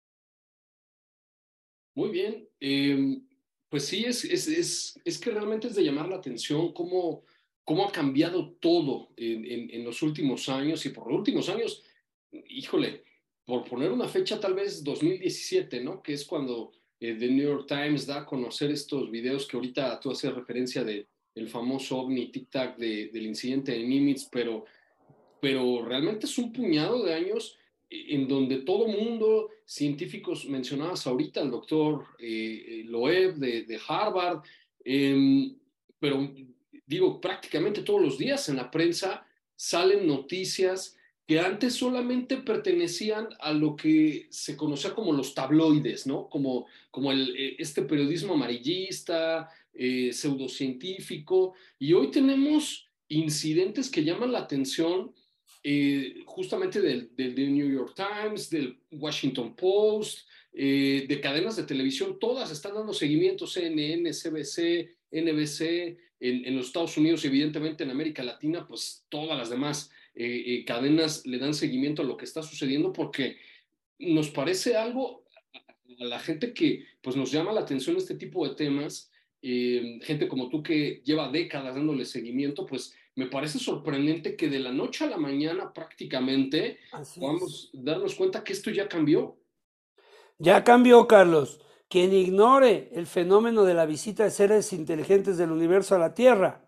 Muy 1.95 2.09
bien. 2.09 2.47
Em, 2.59 3.25
pues 3.69 3.85
sí, 3.85 4.03
es, 4.05 4.23
es, 4.25 4.47
es, 4.47 4.99
es, 5.03 5.17
que 5.17 5.31
realmente 5.31 5.67
es 5.67 5.75
de 5.75 5.83
llamar 5.83 6.07
la 6.09 6.17
atención 6.17 6.73
cómo, 6.73 7.23
cómo 7.63 7.87
ha 7.87 7.91
cambiado 7.91 8.53
todo 8.59 9.13
en, 9.15 9.69
en, 9.71 9.83
los 9.83 10.01
últimos 10.01 10.49
años 10.49 10.85
y 10.85 10.89
por 10.89 11.07
los 11.07 11.19
últimos 11.19 11.47
años, 11.49 11.81
híjole, 12.49 13.03
por 13.45 13.63
poner 13.63 13.91
una 13.91 14.07
fecha 14.07 14.39
tal 14.39 14.53
vez 14.53 14.83
2017, 14.83 15.81
¿no? 15.81 16.01
Que 16.01 16.13
es 16.13 16.25
cuando 16.25 16.71
eh, 16.99 17.15
The 17.15 17.27
New 17.29 17.43
York 17.43 17.65
Times 17.67 18.05
da 18.05 18.19
a 18.19 18.25
conocer 18.25 18.71
estos 18.71 19.09
videos 19.09 19.47
que 19.47 19.57
ahorita 19.57 19.99
tú 19.99 20.11
haces 20.11 20.33
referencia 20.33 20.83
de 20.83 21.07
el 21.33 21.47
famoso 21.47 21.97
ovni 21.97 22.31
tic-tac 22.31 22.77
de, 22.77 23.09
del 23.11 23.25
incidente 23.25 23.71
de 23.71 23.83
Nimitz, 23.83 24.27
pero, 24.29 24.65
pero 25.39 25.83
realmente 25.83 26.25
es 26.25 26.37
un 26.37 26.51
puñado 26.51 27.03
de 27.03 27.13
años 27.13 27.57
en 27.91 28.27
donde 28.27 28.59
todo 28.59 28.87
mundo, 28.87 29.49
científicos, 29.65 30.45
mencionabas 30.45 31.05
ahorita 31.05 31.41
al 31.41 31.51
doctor 31.51 32.05
eh, 32.19 32.63
eh, 32.67 32.83
Loeb 32.85 33.35
de, 33.35 33.79
Harvard, 33.85 34.43
em, 34.85 35.53
pero 35.99 36.33
digo, 36.85 37.19
prácticamente 37.19 37.81
todos 37.81 38.01
los 38.01 38.17
días 38.17 38.47
en 38.47 38.55
la 38.55 38.71
prensa 38.71 39.27
salen 39.57 40.07
noticias 40.07 40.97
que 41.27 41.39
antes 41.39 41.73
solamente 41.73 42.37
pertenecían 42.37 43.27
a 43.41 43.51
lo 43.51 43.75
que 43.75 44.27
se 44.29 44.55
conocía 44.55 44.95
como 44.95 45.11
los 45.11 45.33
tabloides, 45.35 46.07
¿no? 46.07 46.29
Como, 46.29 46.67
como 46.89 47.11
el, 47.11 47.35
eh, 47.37 47.55
este 47.59 47.81
periodismo 47.81 48.33
amarillista, 48.33 49.49
pseudocientífico, 49.73 51.53
y 51.79 51.93
hoy 51.93 52.11
tenemos 52.11 52.89
incidentes 53.07 53.89
que 53.89 54.03
llaman 54.03 54.33
la 54.33 54.39
atención 54.39 55.13
eh, 55.63 56.23
justamente 56.25 56.81
del, 56.81 57.11
New 57.17 57.69
York 57.69 57.93
Times, 57.95 58.49
del 58.49 58.79
Washington 58.91 59.55
Post, 59.55 60.27
eh, 60.53 61.05
de 61.07 61.21
cadenas 61.21 61.55
de 61.55 61.63
televisión, 61.63 62.17
todas 62.19 62.51
están 62.51 62.73
dando 62.73 62.93
seguimiento, 62.93 63.45
CNN, 63.45 64.09
CBC, 64.11 64.89
NBC, 65.11 65.97
en, 66.19 66.55
los 66.55 66.67
Estados 66.67 66.97
Unidos, 66.97 67.25
evidentemente 67.25 67.83
en 67.83 67.91
América 67.91 68.23
Latina, 68.23 68.67
pues 68.67 69.05
todas 69.09 69.37
las 69.37 69.49
demás 69.49 69.91
eh, 70.15 70.63
cadenas 70.65 71.25
le 71.25 71.37
dan 71.37 71.53
seguimiento 71.53 72.01
a 72.01 72.05
lo 72.05 72.17
que 72.17 72.25
está 72.25 72.43
sucediendo 72.43 72.91
porque 72.91 73.37
nos 73.97 74.29
parece 74.29 74.75
algo 74.75 75.25
a 75.99 76.05
la 76.05 76.19
gente 76.19 76.53
que 76.53 76.85
pues 77.01 77.15
nos 77.15 77.31
llama 77.31 77.51
la 77.51 77.61
atención 77.61 77.97
este 77.97 78.15
tipo 78.15 78.47
de 78.47 78.55
temas, 78.55 79.11
gente 79.41 80.27
como 80.27 80.49
tú 80.49 80.61
que 80.61 81.01
lleva 81.03 81.31
décadas 81.31 81.73
dándole 81.73 82.05
seguimiento, 82.05 82.67
pues 82.67 82.95
me 83.15 83.25
parece 83.27 83.59
sorprendente 83.59 84.35
que 84.35 84.49
de 84.49 84.59
la 84.59 84.71
noche 84.71 85.03
a 85.03 85.09
la 85.09 85.17
mañana 85.17 85.73
prácticamente 85.73 86.79
podamos 87.19 87.69
darnos 87.73 88.15
cuenta 88.15 88.43
que 88.43 88.53
esto 88.53 88.69
ya 88.71 88.87
cambió. 88.87 89.37
Ya 90.37 90.63
cambió, 90.63 91.07
Carlos. 91.07 91.59
Quien 91.89 92.13
ignore 92.13 92.89
el 92.93 93.05
fenómeno 93.05 93.63
de 93.63 93.73
la 93.73 93.85
visita 93.85 94.23
de 94.23 94.31
seres 94.31 94.71
inteligentes 94.71 95.37
del 95.37 95.51
universo 95.51 95.95
a 95.95 95.99
la 95.99 96.13
Tierra, 96.13 96.65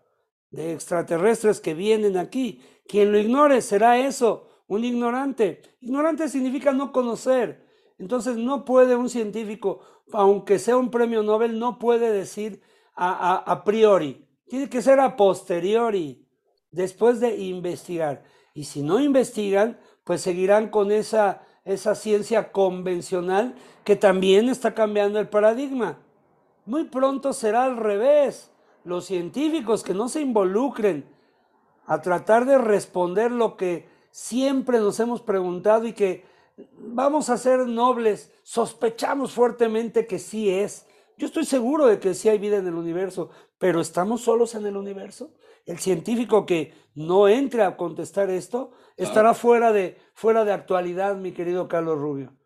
de 0.50 0.74
extraterrestres 0.74 1.60
que 1.60 1.72
vienen 1.72 2.18
aquí, 2.18 2.60
quien 2.86 3.10
lo 3.10 3.18
ignore 3.18 3.62
será 3.62 3.98
eso, 3.98 4.48
un 4.66 4.84
ignorante. 4.84 5.62
Ignorante 5.80 6.28
significa 6.28 6.72
no 6.72 6.92
conocer. 6.92 7.64
Entonces 7.98 8.36
no 8.36 8.66
puede 8.66 8.96
un 8.96 9.08
científico, 9.08 9.80
aunque 10.12 10.58
sea 10.58 10.76
un 10.76 10.90
premio 10.90 11.22
Nobel, 11.22 11.58
no 11.58 11.78
puede 11.78 12.12
decir 12.12 12.60
a, 12.94 13.36
a 13.50 13.64
priori. 13.64 14.28
Tiene 14.46 14.68
que 14.68 14.82
ser 14.82 15.00
a 15.00 15.16
posteriori 15.16 16.23
después 16.74 17.20
de 17.20 17.36
investigar. 17.36 18.22
Y 18.52 18.64
si 18.64 18.82
no 18.82 19.00
investigan, 19.00 19.78
pues 20.04 20.20
seguirán 20.20 20.68
con 20.68 20.92
esa 20.92 21.42
esa 21.64 21.94
ciencia 21.94 22.52
convencional 22.52 23.54
que 23.84 23.96
también 23.96 24.48
está 24.48 24.74
cambiando 24.74 25.18
el 25.18 25.28
paradigma. 25.28 25.98
Muy 26.66 26.84
pronto 26.84 27.32
será 27.32 27.64
al 27.64 27.76
revés. 27.76 28.50
Los 28.84 29.06
científicos 29.06 29.82
que 29.82 29.94
no 29.94 30.08
se 30.08 30.20
involucren 30.20 31.06
a 31.86 32.02
tratar 32.02 32.44
de 32.44 32.58
responder 32.58 33.30
lo 33.30 33.56
que 33.56 33.88
siempre 34.10 34.78
nos 34.78 35.00
hemos 35.00 35.22
preguntado 35.22 35.86
y 35.86 35.92
que 35.92 36.24
vamos 36.76 37.30
a 37.30 37.38
ser 37.38 37.66
nobles, 37.66 38.30
sospechamos 38.42 39.32
fuertemente 39.32 40.06
que 40.06 40.18
sí 40.18 40.50
es. 40.50 40.86
Yo 41.16 41.26
estoy 41.26 41.44
seguro 41.44 41.86
de 41.86 41.98
que 41.98 42.14
sí 42.14 42.28
hay 42.28 42.38
vida 42.38 42.58
en 42.58 42.66
el 42.66 42.74
universo, 42.74 43.30
pero 43.58 43.80
¿estamos 43.80 44.22
solos 44.22 44.54
en 44.54 44.66
el 44.66 44.76
universo? 44.76 45.30
El 45.66 45.78
científico 45.78 46.44
que 46.44 46.72
no 46.94 47.28
entre 47.28 47.62
a 47.62 47.76
contestar 47.76 48.30
esto 48.30 48.72
estará 48.96 49.34
fuera, 49.34 49.72
de, 49.72 49.96
fuera 50.14 50.44
de 50.44 50.52
actualidad, 50.52 51.16
mi 51.16 51.32
querido 51.32 51.68
Carlos 51.68 51.98
Rubio. 51.98 52.36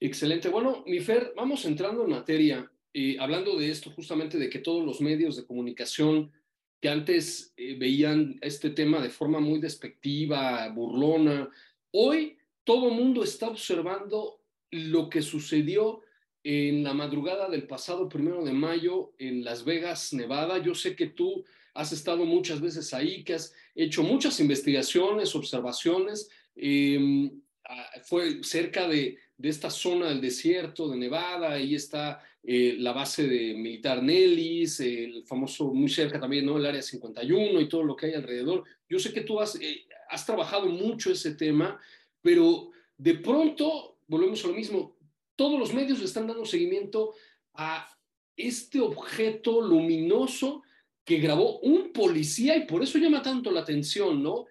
Excelente. 0.00 0.48
Bueno, 0.48 0.84
mi 0.86 1.00
Fer, 1.00 1.32
vamos 1.36 1.64
entrando 1.64 2.04
en 2.04 2.10
materia, 2.10 2.70
eh, 2.92 3.16
hablando 3.20 3.56
de 3.56 3.70
esto 3.70 3.90
justamente 3.90 4.38
de 4.38 4.50
que 4.50 4.58
todos 4.58 4.84
los 4.84 5.00
medios 5.00 5.36
de 5.36 5.46
comunicación 5.46 6.32
que 6.80 6.88
antes 6.88 7.54
eh, 7.56 7.76
veían 7.78 8.38
este 8.42 8.70
tema 8.70 9.00
de 9.00 9.08
forma 9.08 9.40
muy 9.40 9.58
despectiva, 9.60 10.68
burlona, 10.68 11.48
hoy 11.92 12.36
todo 12.64 12.88
el 12.88 12.94
mundo 12.94 13.22
está 13.22 13.48
observando 13.48 14.40
lo 14.70 15.08
que 15.08 15.22
sucedió 15.22 16.00
en 16.42 16.84
la 16.84 16.92
madrugada 16.92 17.48
del 17.48 17.66
pasado 17.66 18.08
primero 18.08 18.44
de 18.44 18.52
mayo 18.52 19.14
en 19.18 19.44
Las 19.44 19.64
Vegas, 19.64 20.12
Nevada. 20.12 20.58
Yo 20.58 20.74
sé 20.74 20.94
que 20.94 21.06
tú 21.06 21.44
has 21.74 21.92
estado 21.92 22.24
muchas 22.24 22.60
veces 22.60 22.94
ahí, 22.94 23.24
que 23.24 23.34
has 23.34 23.52
hecho 23.74 24.02
muchas 24.02 24.38
investigaciones, 24.40 25.34
observaciones. 25.34 26.28
Em, 26.54 27.30
ah, 27.64 27.90
fue 28.04 28.42
cerca 28.42 28.88
de, 28.88 29.18
de 29.36 29.48
esta 29.48 29.70
zona 29.70 30.08
del 30.08 30.20
desierto 30.20 30.88
de 30.88 30.96
Nevada, 30.96 31.52
ahí 31.52 31.74
está 31.74 32.22
eh, 32.46 32.76
la 32.78 32.92
base 32.92 33.26
de 33.26 33.54
militar 33.54 34.02
Nellis, 34.02 34.78
el 34.80 35.24
famoso, 35.24 35.72
muy 35.72 35.88
cerca 35.88 36.20
también, 36.20 36.44
¿no? 36.44 36.58
El 36.58 36.66
área 36.66 36.82
51 36.82 37.58
y 37.58 37.68
todo 37.70 37.82
lo 37.82 37.96
que 37.96 38.06
hay 38.06 38.14
alrededor. 38.14 38.64
Yo 38.86 38.98
sé 38.98 39.14
que 39.14 39.22
tú 39.22 39.40
has, 39.40 39.56
eh, 39.56 39.86
has 40.10 40.26
trabajado 40.26 40.66
mucho 40.66 41.10
ese 41.10 41.34
tema, 41.34 41.80
pero 42.20 42.70
de 42.98 43.14
pronto, 43.14 43.96
volvemos 44.06 44.44
a 44.44 44.48
lo 44.48 44.54
mismo, 44.54 44.94
todos 45.36 45.58
los 45.58 45.72
medios 45.72 46.02
están 46.02 46.26
dando 46.26 46.44
seguimiento 46.44 47.14
a 47.54 47.88
este 48.36 48.78
objeto 48.80 49.62
luminoso 49.62 50.63
que 51.04 51.18
grabó 51.18 51.58
un 51.60 51.92
policía 51.92 52.56
y 52.56 52.66
por 52.66 52.82
eso 52.82 52.98
llama 52.98 53.22
tanto 53.22 53.50
la 53.50 53.60
atención, 53.60 54.22
¿no? 54.22 54.46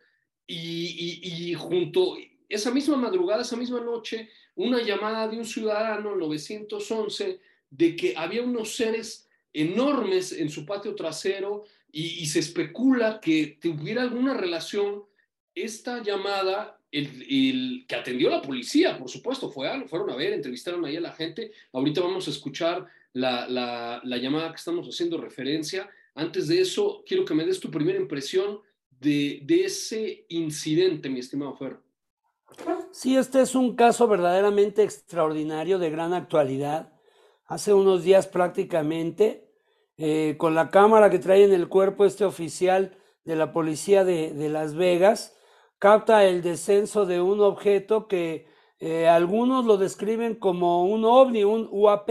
Y, 0.45 1.53
junto, 1.55 2.15
esa 2.47 2.71
misma 2.71 2.97
madrugada, 2.97 3.41
esa 3.41 3.57
misma 3.57 3.79
noche, 3.79 4.29
una 4.55 4.83
llamada 4.83 5.27
de 5.27 5.37
un 5.37 5.45
ciudadano, 5.45 6.15
911, 6.15 7.39
de 7.69 7.95
que 7.95 8.13
había 8.15 8.43
unos 8.43 8.75
seres 8.75 9.27
enormes 9.51 10.31
en 10.31 10.49
su 10.49 10.65
patio 10.65 10.95
trasero 10.95 11.63
y, 11.91 12.25
se 12.27 12.39
especula 12.39 13.19
que 13.19 13.57
tuviera 13.61 14.01
alguna 14.01 14.33
relación 14.33 15.03
esta 15.55 16.03
llamada, 16.03 16.79
el, 16.91 17.85
que 17.87 17.95
atendió 17.95 18.29
la 18.29 18.41
policía, 18.41 18.97
por 18.97 19.09
supuesto, 19.09 19.49
fue, 19.49 19.69
fueron 19.87 20.09
a 20.11 20.15
ver, 20.15 20.33
entrevistaron 20.33 20.85
ahí 20.85 20.97
a 20.97 21.01
la 21.01 21.13
gente. 21.13 21.51
Ahorita 21.71 22.01
vamos 22.01 22.27
a 22.27 22.31
escuchar 22.31 22.87
la, 23.13 24.01
llamada 24.03 24.49
que 24.49 24.57
estamos 24.57 24.87
haciendo 24.87 25.17
referencia. 25.17 25.89
Antes 26.15 26.47
de 26.47 26.61
eso, 26.61 27.03
quiero 27.05 27.25
que 27.25 27.33
me 27.33 27.45
des 27.45 27.59
tu 27.59 27.71
primera 27.71 27.99
impresión 27.99 28.59
de, 28.89 29.41
de 29.43 29.65
ese 29.65 30.25
incidente, 30.29 31.09
mi 31.09 31.19
estimado 31.19 31.55
Fer. 31.55 31.79
Sí, 32.91 33.17
este 33.17 33.41
es 33.41 33.55
un 33.55 33.75
caso 33.75 34.07
verdaderamente 34.07 34.83
extraordinario, 34.83 35.79
de 35.79 35.89
gran 35.89 36.13
actualidad 36.13 36.93
hace 37.45 37.73
unos 37.73 38.03
días 38.03 38.27
prácticamente, 38.27 39.49
eh, 39.97 40.35
con 40.37 40.55
la 40.55 40.69
cámara 40.69 41.09
que 41.09 41.19
trae 41.19 41.43
en 41.43 41.53
el 41.53 41.69
cuerpo 41.69 42.05
este 42.05 42.25
oficial 42.25 42.97
de 43.25 43.35
la 43.35 43.51
policía 43.51 44.03
de, 44.03 44.49
Las 44.49 44.75
Vegas, 44.75 45.35
capta 45.77 46.25
el 46.25 46.41
descenso 46.41 47.05
de 47.05 47.21
un 47.21 47.41
objeto 47.41 48.07
que 48.07 48.47
eh, 48.79 49.07
algunos 49.07 49.65
lo 49.65 49.77
describen 49.77 50.35
como 50.35 50.85
un 50.85 51.05
ovni, 51.05 51.43
un 51.43 51.67
UAP. 51.71 52.09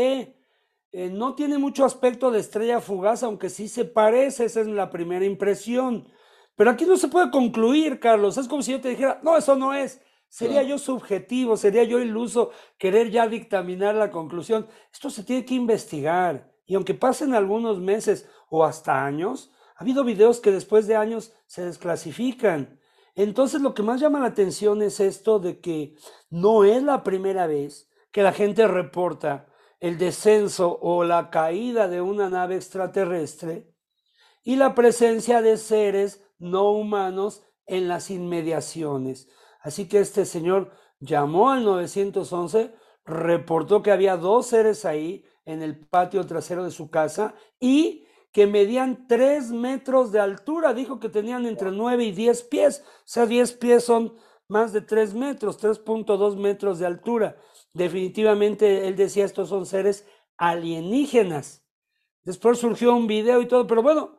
Eh, 0.92 1.09
no 1.09 1.35
tiene 1.35 1.57
mucho 1.57 1.87
aspecto 1.87 2.31
de 2.31 2.40
estrella 2.40 2.81
fugaz, 2.81 3.22
aunque 3.22 3.48
sí 3.48 3.68
se 3.68 3.87
parece, 3.87 4.44
esa 4.44 4.61
es 4.61 4.66
la 4.66 4.90
primera 4.90 5.24
impresión. 5.24 6.07
Pero 6.55 6.70
aquí 6.70 6.85
no 6.85 6.98
se 6.98 7.09
puede 7.09 7.31
concluir, 7.31 7.98
Carlos. 7.98 8.37
Es 8.37 8.46
como 8.46 8.62
si 8.62 8.72
yo 8.72 8.81
te 8.81 8.90
dijera, 8.90 9.18
no, 9.22 9.37
eso 9.37 9.57
no 9.57 9.72
es. 9.72 10.02
Sería 10.28 10.62
yo 10.62 10.78
subjetivo, 10.78 11.57
sería 11.57 11.85
yo 11.85 11.98
iluso 11.98 12.50
querer 12.78 13.11
ya 13.11 13.26
dictaminar 13.26 13.94
la 13.94 14.11
conclusión. 14.11 14.66
Esto 14.92 15.11
se 15.11 15.24
tiene 15.24 15.44
que 15.44 15.55
investigar. 15.55 16.52
Y 16.66 16.74
aunque 16.74 16.94
pasen 16.94 17.35
algunos 17.35 17.81
meses 17.81 18.28
o 18.48 18.64
hasta 18.64 19.05
años, 19.05 19.50
ha 19.76 19.83
habido 19.83 20.05
videos 20.05 20.40
que 20.40 20.50
después 20.50 20.87
de 20.87 20.96
años 20.96 21.35
se 21.46 21.64
desclasifican. 21.64 22.81
Entonces 23.14 23.61
lo 23.61 23.74
que 23.74 23.83
más 23.83 24.00
llama 24.00 24.20
la 24.20 24.28
atención 24.28 24.81
es 24.83 25.00
esto 25.00 25.38
de 25.38 25.61
que 25.61 25.96
no 26.31 26.64
es 26.64 26.83
la 26.83 27.02
primera 27.02 27.46
vez 27.46 27.90
que 28.11 28.22
la 28.22 28.33
gente 28.33 28.66
reporta 28.66 29.51
el 29.82 29.98
descenso 29.98 30.78
o 30.80 31.02
la 31.02 31.28
caída 31.28 31.88
de 31.88 32.00
una 32.00 32.30
nave 32.30 32.54
extraterrestre 32.54 33.74
y 34.44 34.54
la 34.54 34.76
presencia 34.76 35.42
de 35.42 35.56
seres 35.56 36.22
no 36.38 36.70
humanos 36.70 37.42
en 37.66 37.88
las 37.88 38.08
inmediaciones. 38.08 39.28
Así 39.60 39.88
que 39.88 39.98
este 39.98 40.24
señor 40.24 40.70
llamó 41.00 41.50
al 41.50 41.64
911, 41.64 42.72
reportó 43.04 43.82
que 43.82 43.90
había 43.90 44.16
dos 44.16 44.46
seres 44.46 44.84
ahí 44.84 45.24
en 45.44 45.62
el 45.62 45.76
patio 45.80 46.24
trasero 46.26 46.62
de 46.62 46.70
su 46.70 46.88
casa 46.88 47.34
y 47.58 48.06
que 48.30 48.46
medían 48.46 49.08
tres 49.08 49.50
metros 49.50 50.12
de 50.12 50.20
altura. 50.20 50.74
Dijo 50.74 51.00
que 51.00 51.08
tenían 51.08 51.44
entre 51.44 51.72
nueve 51.72 52.04
y 52.04 52.12
diez 52.12 52.44
pies. 52.44 52.84
O 52.86 53.02
sea, 53.04 53.26
diez 53.26 53.52
pies 53.52 53.82
son 53.82 54.14
más 54.46 54.72
de 54.72 54.82
tres 54.82 55.14
metros, 55.14 55.58
3.2 55.60 56.36
metros 56.36 56.78
de 56.78 56.86
altura. 56.86 57.36
Definitivamente 57.74 58.87
él 58.87 58.96
decía 58.96 59.24
estos 59.24 59.48
son 59.48 59.66
seres 59.66 60.06
alienígenas. 60.37 61.64
Después 62.24 62.58
surgió 62.58 62.94
un 62.94 63.06
video 63.06 63.40
y 63.42 63.48
todo, 63.48 63.66
pero 63.66 63.82
bueno, 63.82 64.18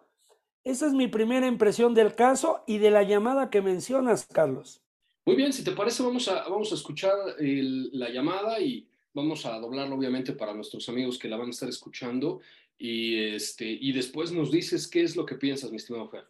esa 0.64 0.88
es 0.88 0.94
mi 0.94 1.08
primera 1.08 1.48
impresión 1.48 1.94
del 1.94 2.16
caso 2.16 2.64
y 2.68 2.78
de 2.78 2.92
la 2.92 3.04
llamada 3.04 3.50
que 3.50 3.62
mencionas, 3.62 4.28
Carlos. 4.32 4.82
Muy 5.26 5.36
bien, 5.36 5.54
si 5.54 5.64
te 5.64 5.72
parece, 5.72 6.04
vamos 6.04 6.28
a, 6.28 6.44
vamos 6.50 6.72
a 6.72 6.76
escuchar 6.76 7.14
la 7.40 8.10
llamada 8.10 8.60
y 8.60 8.88
vamos 9.14 9.46
a 9.46 9.60
doblarla 9.60 9.96
obviamente 9.96 10.34
para 10.34 10.54
nuestros 10.54 10.90
amigos 10.90 11.18
que 11.18 11.30
la 11.30 11.38
van 11.38 11.48
a 11.48 11.52
estar 11.52 11.70
escuchando 11.70 12.42
y, 12.78 13.18
este, 13.36 13.66
y 13.66 13.92
después 13.94 14.32
nos 14.32 14.52
dices 14.52 14.88
qué 14.88 15.04
es 15.04 15.16
lo 15.16 15.26
que 15.26 15.36
piensas, 15.36 15.72
mi 15.72 15.78
estimado 15.78 16.10
Fer. 16.10 16.26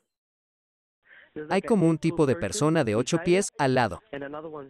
Hay 1.49 1.61
como 1.61 1.87
un 1.87 1.97
tipo 1.97 2.25
de 2.25 2.35
persona 2.35 2.83
de 2.83 2.95
ocho 2.95 3.19
pies 3.23 3.51
al 3.57 3.75
lado 3.75 4.01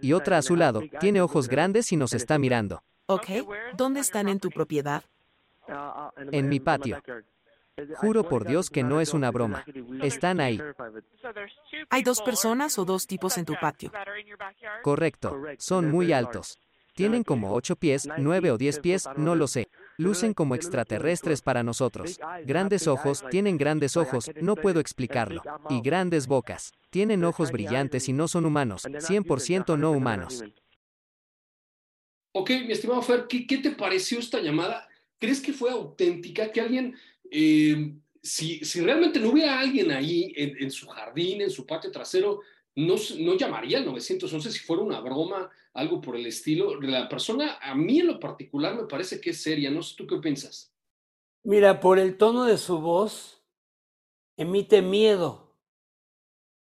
y 0.02 0.14
otra 0.14 0.38
a 0.38 0.42
su 0.42 0.56
lado. 0.56 0.82
Tiene 1.00 1.22
ojos 1.22 1.48
grandes 1.48 1.92
y 1.92 1.98
nos 1.98 2.14
está 2.14 2.38
mirando. 2.38 2.84
Ok, 3.06 3.28
¿dónde 3.76 4.00
están 4.00 4.30
en 4.30 4.40
tu 4.40 4.50
propiedad? 4.50 5.04
En 6.32 6.50
mi 6.50 6.60
patio. 6.60 7.02
Juro 7.96 8.24
por 8.30 8.46
Dios 8.46 8.70
que 8.70 8.84
no 8.84 9.02
es 9.02 9.14
una 9.14 9.32
broma. 9.32 9.66
Están 10.02 10.40
ahí. 10.40 10.62
¿Hay 11.90 12.04
dos 12.04 12.22
personas 12.22 12.78
o 12.78 12.86
dos 12.86 13.08
tipos 13.08 13.38
en 13.38 13.46
tu 13.46 13.56
patio? 13.60 13.92
Correcto. 14.84 15.42
Son 15.58 15.90
muy 15.90 16.14
altos. 16.14 16.60
Tienen 16.96 17.24
como 17.24 17.54
ocho 17.54 17.76
pies, 17.76 18.08
nueve 18.18 18.52
o 18.52 18.58
diez 18.58 18.80
pies, 18.80 19.10
no 19.18 19.36
lo 19.36 19.48
sé. 19.48 19.68
Lucen 19.98 20.34
como 20.34 20.56
extraterrestres 20.56 21.42
para 21.42 21.64
nosotros. 21.64 22.20
Grandes 22.46 22.88
ojos, 22.88 23.24
tienen 23.30 23.58
grandes 23.58 23.98
ojos, 23.98 24.32
no 24.42 24.56
puedo 24.56 24.80
explicarlo. 24.80 25.42
Y 25.70 25.82
grandes 25.82 26.28
bocas. 26.28 26.72
Tienen 26.90 27.24
ojos 27.24 27.52
brillantes 27.52 28.10
y 28.10 28.14
no 28.14 28.28
son 28.28 28.46
humanos, 28.46 28.86
100% 28.86 29.78
no 29.78 29.92
humanos. 29.92 30.44
Ok, 32.32 32.50
mi 32.50 32.72
estimado 32.72 33.02
Fer, 33.02 33.28
¿qué, 33.28 33.46
¿qué, 33.46 33.60
te 33.60 33.72
pareció 33.72 34.18
esta 34.18 34.42
llamada? 34.42 34.88
¿Crees 35.20 35.40
que 35.40 35.54
fue 35.54 35.70
auténtica? 35.70 36.52
¿Que 36.52 36.62
alguien 36.62 36.96
eh, 37.30 37.94
si, 38.24 38.62
realmente 38.82 39.20
no 39.20 39.30
hubiera 39.30 39.60
alguien 39.60 39.92
ahí 39.92 40.34
en, 40.36 40.72
su 40.72 40.88
jardín, 40.88 41.42
en 41.42 41.50
su 41.50 41.66
patio 41.66 41.92
trasero, 41.92 42.42
no, 42.76 42.96
no 43.20 43.36
llamaría 43.36 43.78
al 43.78 43.86
911 43.86 44.52
si 44.52 44.60
fuera 44.60 44.84
una 44.84 45.00
broma, 45.00 45.50
algo 45.74 46.02
por 46.02 46.16
el 46.16 46.26
estilo. 46.26 46.80
La 46.82 47.08
persona, 47.08 47.58
a 47.62 47.76
mí 47.76 48.00
en 48.00 48.08
lo 48.08 48.20
particular, 48.20 48.76
me 48.76 48.88
parece 48.88 49.20
que 49.20 49.32
es 49.32 49.42
seria. 49.42 49.72
No 49.72 49.82
sé 49.82 49.96
tú 49.98 50.08
qué 50.08 50.18
piensas. 50.18 50.74
Mira, 51.44 51.80
por 51.80 52.00
el 52.00 52.18
tono 52.18 52.46
de 52.46 52.58
su 52.58 52.80
voz, 52.80 53.44
emite 54.38 54.82
miedo, 54.82 55.58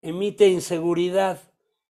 emite 0.01 0.47
inseguridad 0.47 1.41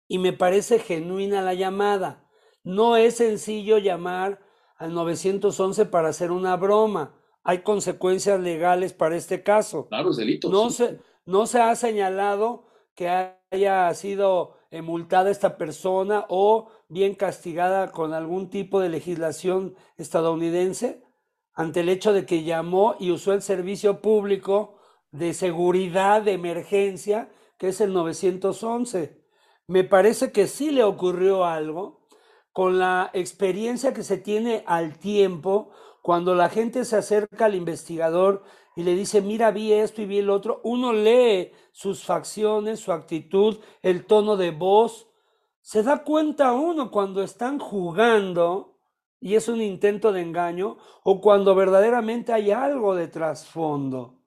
y 0.06 0.18
me 0.18 0.32
parece 0.32 0.78
genuina 0.78 1.42
la 1.42 1.54
llamada. 1.54 2.28
No 2.62 2.96
es 2.96 3.16
sencillo 3.16 3.78
llamar 3.78 4.40
al 4.76 4.94
911 4.94 5.86
para 5.86 6.08
hacer 6.08 6.30
una 6.30 6.56
broma 6.56 7.20
hay 7.44 7.58
consecuencias 7.58 8.40
legales 8.40 8.94
para 8.94 9.16
este 9.16 9.42
caso. 9.42 9.86
Claro, 9.88 10.10
es 10.10 10.16
delito. 10.16 10.48
No, 10.48 10.70
se, 10.70 10.98
no 11.26 11.46
se 11.46 11.60
ha 11.60 11.76
señalado 11.76 12.66
que 12.94 13.08
haya 13.54 13.92
sido 13.94 14.56
multada 14.82 15.30
esta 15.30 15.56
persona 15.56 16.26
o 16.28 16.68
bien 16.88 17.14
castigada 17.14 17.92
con 17.92 18.12
algún 18.12 18.50
tipo 18.50 18.80
de 18.80 18.88
legislación 18.88 19.76
estadounidense 19.96 21.04
ante 21.54 21.80
el 21.80 21.88
hecho 21.88 22.12
de 22.12 22.26
que 22.26 22.42
llamó 22.42 22.96
y 22.98 23.12
usó 23.12 23.32
el 23.32 23.42
servicio 23.42 24.00
público 24.00 24.76
de 25.12 25.32
seguridad 25.32 26.22
de 26.22 26.32
emergencia, 26.32 27.30
que 27.58 27.68
es 27.68 27.80
el 27.80 27.92
911. 27.92 29.22
Me 29.68 29.84
parece 29.84 30.32
que 30.32 30.48
sí 30.48 30.70
le 30.70 30.82
ocurrió 30.82 31.44
algo 31.44 32.04
con 32.52 32.78
la 32.78 33.10
experiencia 33.14 33.94
que 33.94 34.02
se 34.02 34.18
tiene 34.18 34.64
al 34.66 34.98
tiempo, 34.98 35.70
cuando 36.02 36.34
la 36.34 36.48
gente 36.48 36.84
se 36.84 36.96
acerca 36.96 37.46
al 37.46 37.54
investigador 37.54 38.42
y 38.76 38.82
le 38.82 38.94
dice, 38.94 39.20
mira, 39.20 39.50
vi 39.50 39.72
esto 39.72 40.02
y 40.02 40.06
vi 40.06 40.18
el 40.18 40.30
otro, 40.30 40.60
uno 40.64 40.92
lee 40.92 41.52
sus 41.72 42.04
facciones, 42.04 42.80
su 42.80 42.92
actitud, 42.92 43.58
el 43.82 44.06
tono 44.06 44.36
de 44.36 44.50
voz, 44.50 45.08
se 45.60 45.82
da 45.82 46.02
cuenta 46.02 46.52
uno 46.52 46.90
cuando 46.90 47.22
están 47.22 47.58
jugando 47.58 48.78
y 49.20 49.36
es 49.36 49.48
un 49.48 49.62
intento 49.62 50.12
de 50.12 50.20
engaño 50.20 50.76
o 51.04 51.20
cuando 51.20 51.54
verdaderamente 51.54 52.32
hay 52.32 52.50
algo 52.50 52.94
de 52.94 53.08
trasfondo. 53.08 54.20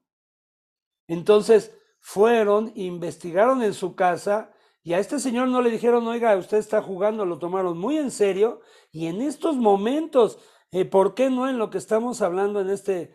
Entonces 1.08 1.78
fueron, 2.00 2.72
investigaron 2.76 3.62
en 3.62 3.74
su 3.74 3.96
casa 3.96 4.52
y 4.82 4.94
a 4.94 5.00
este 5.00 5.20
señor 5.20 5.50
no 5.50 5.62
le 5.62 5.70
dijeron, 5.70 6.08
oiga, 6.08 6.36
usted 6.38 6.58
está 6.58 6.82
jugando, 6.82 7.26
lo 7.26 7.38
tomaron 7.38 7.78
muy 7.78 7.98
en 7.98 8.10
serio 8.10 8.62
y 8.92 9.08
en 9.08 9.22
estos 9.22 9.58
momentos, 9.58 10.40
eh, 10.72 10.86
¿por 10.86 11.14
qué 11.14 11.30
no 11.30 11.48
en 11.48 11.60
lo 11.60 11.70
que 11.70 11.78
estamos 11.78 12.22
hablando 12.22 12.62
en 12.62 12.70
este 12.70 13.14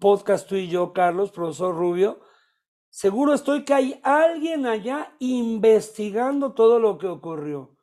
podcast 0.00 0.48
tú 0.48 0.56
y 0.56 0.68
yo, 0.68 0.92
Carlos, 0.92 1.30
profesor 1.30 1.74
Rubio? 1.74 2.20
Seguro 2.88 3.34
estoy 3.34 3.64
que 3.64 3.74
hay 3.74 4.00
alguien 4.02 4.66
allá 4.66 5.14
investigando 5.20 6.54
todo 6.54 6.78
lo 6.78 6.98
que 6.98 7.06
ocurrió, 7.06 7.76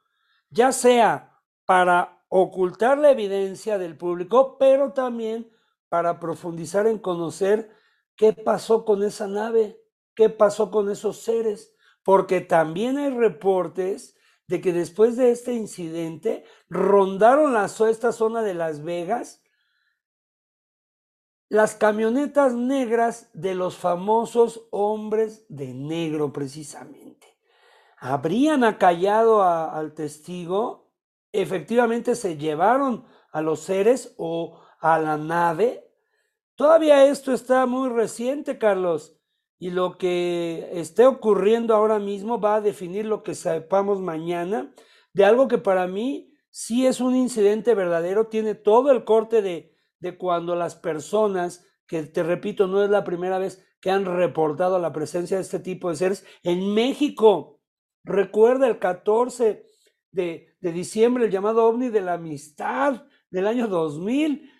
ya 0.50 0.72
sea 0.72 1.42
para 1.66 2.26
ocultar 2.30 2.98
la 2.98 3.12
evidencia 3.12 3.78
del 3.78 3.98
público, 3.98 4.58
pero 4.58 4.92
también 4.94 5.50
para 5.90 6.20
profundizar 6.20 6.88
en 6.88 7.00
conocer 7.00 7.78
¿Qué 8.18 8.34
pasó 8.34 8.84
con 8.84 9.04
esa 9.04 9.28
nave? 9.28 9.80
¿Qué 10.16 10.30
pasó 10.30 10.72
con 10.72 10.90
esos 10.90 11.22
seres? 11.22 11.76
Porque 12.04 12.42
también 12.42 12.98
hay 12.98 13.12
reportes 13.12 14.18
de 14.48 14.60
que 14.60 14.74
después 14.74 15.16
de 15.18 15.30
este 15.30 15.54
incidente 15.54 16.44
rondaron 16.68 17.54
la, 17.54 17.66
esta 17.66 18.12
zona 18.12 18.42
de 18.42 18.56
Las 18.56 18.84
Vegas 18.84 19.44
las 21.50 21.76
camionetas 21.76 22.54
negras 22.54 23.30
de 23.34 23.56
los 23.56 23.78
famosos 23.78 24.68
hombres 24.72 25.46
de 25.50 25.74
negro 25.74 26.34
precisamente. 26.34 27.28
Habrían 27.98 28.64
acallado 28.64 29.44
al 29.44 29.94
testigo, 29.94 30.92
efectivamente 31.32 32.16
se 32.16 32.38
llevaron 32.38 33.06
a 33.32 33.42
los 33.42 33.62
seres 33.62 34.14
o 34.18 34.60
a 34.80 35.00
la 35.00 35.18
nave 35.18 35.88
Todavía 36.58 37.06
esto 37.06 37.34
está 37.34 37.68
muy 37.68 37.88
reciente, 37.88 38.58
Carlos, 38.58 39.16
y 39.60 39.70
lo 39.70 40.00
que 40.00 40.68
esté 40.74 41.06
ocurriendo 41.06 41.76
ahora 41.76 42.00
mismo 42.00 42.42
va 42.42 42.56
a 42.56 42.62
definir 42.62 43.06
lo 43.06 43.22
que 43.22 43.36
sepamos 43.36 44.02
mañana 44.02 44.74
de 45.14 45.24
algo 45.24 45.48
que 45.48 45.60
para 45.60 45.86
mí 45.86 46.34
sí 46.50 46.88
es 46.88 47.00
un 47.00 47.16
incidente 47.16 47.76
verdadero, 47.76 48.26
tiene 48.26 48.56
todo 48.56 48.90
el 48.90 49.04
corte 49.04 49.44
de, 49.44 49.77
de 50.00 50.18
cuando 50.18 50.56
las 50.56 50.76
personas, 50.76 51.66
que 51.88 52.04
te 52.04 52.24
repito, 52.24 52.68
no 52.68 52.84
es 52.84 52.90
la 52.90 53.04
primera 53.04 53.38
vez 53.40 53.64
que 53.80 53.92
han 53.92 54.06
reportado 54.06 54.80
la 54.80 54.92
presencia 54.92 55.38
de 55.38 55.44
este 55.44 55.60
tipo 55.60 55.90
de 55.90 55.96
seres 55.96 56.26
en 56.44 56.74
México. 56.74 57.62
Recuerda 58.04 58.68
el 58.68 58.80
14 58.80 59.66
de, 60.12 60.56
de 60.60 60.72
diciembre, 60.72 61.26
el 61.26 61.32
llamado 61.32 61.66
ovni 61.66 61.90
de 61.90 62.02
la 62.02 62.14
amistad 62.14 63.06
del 63.30 63.48
año 63.48 63.68
2000, 63.68 64.52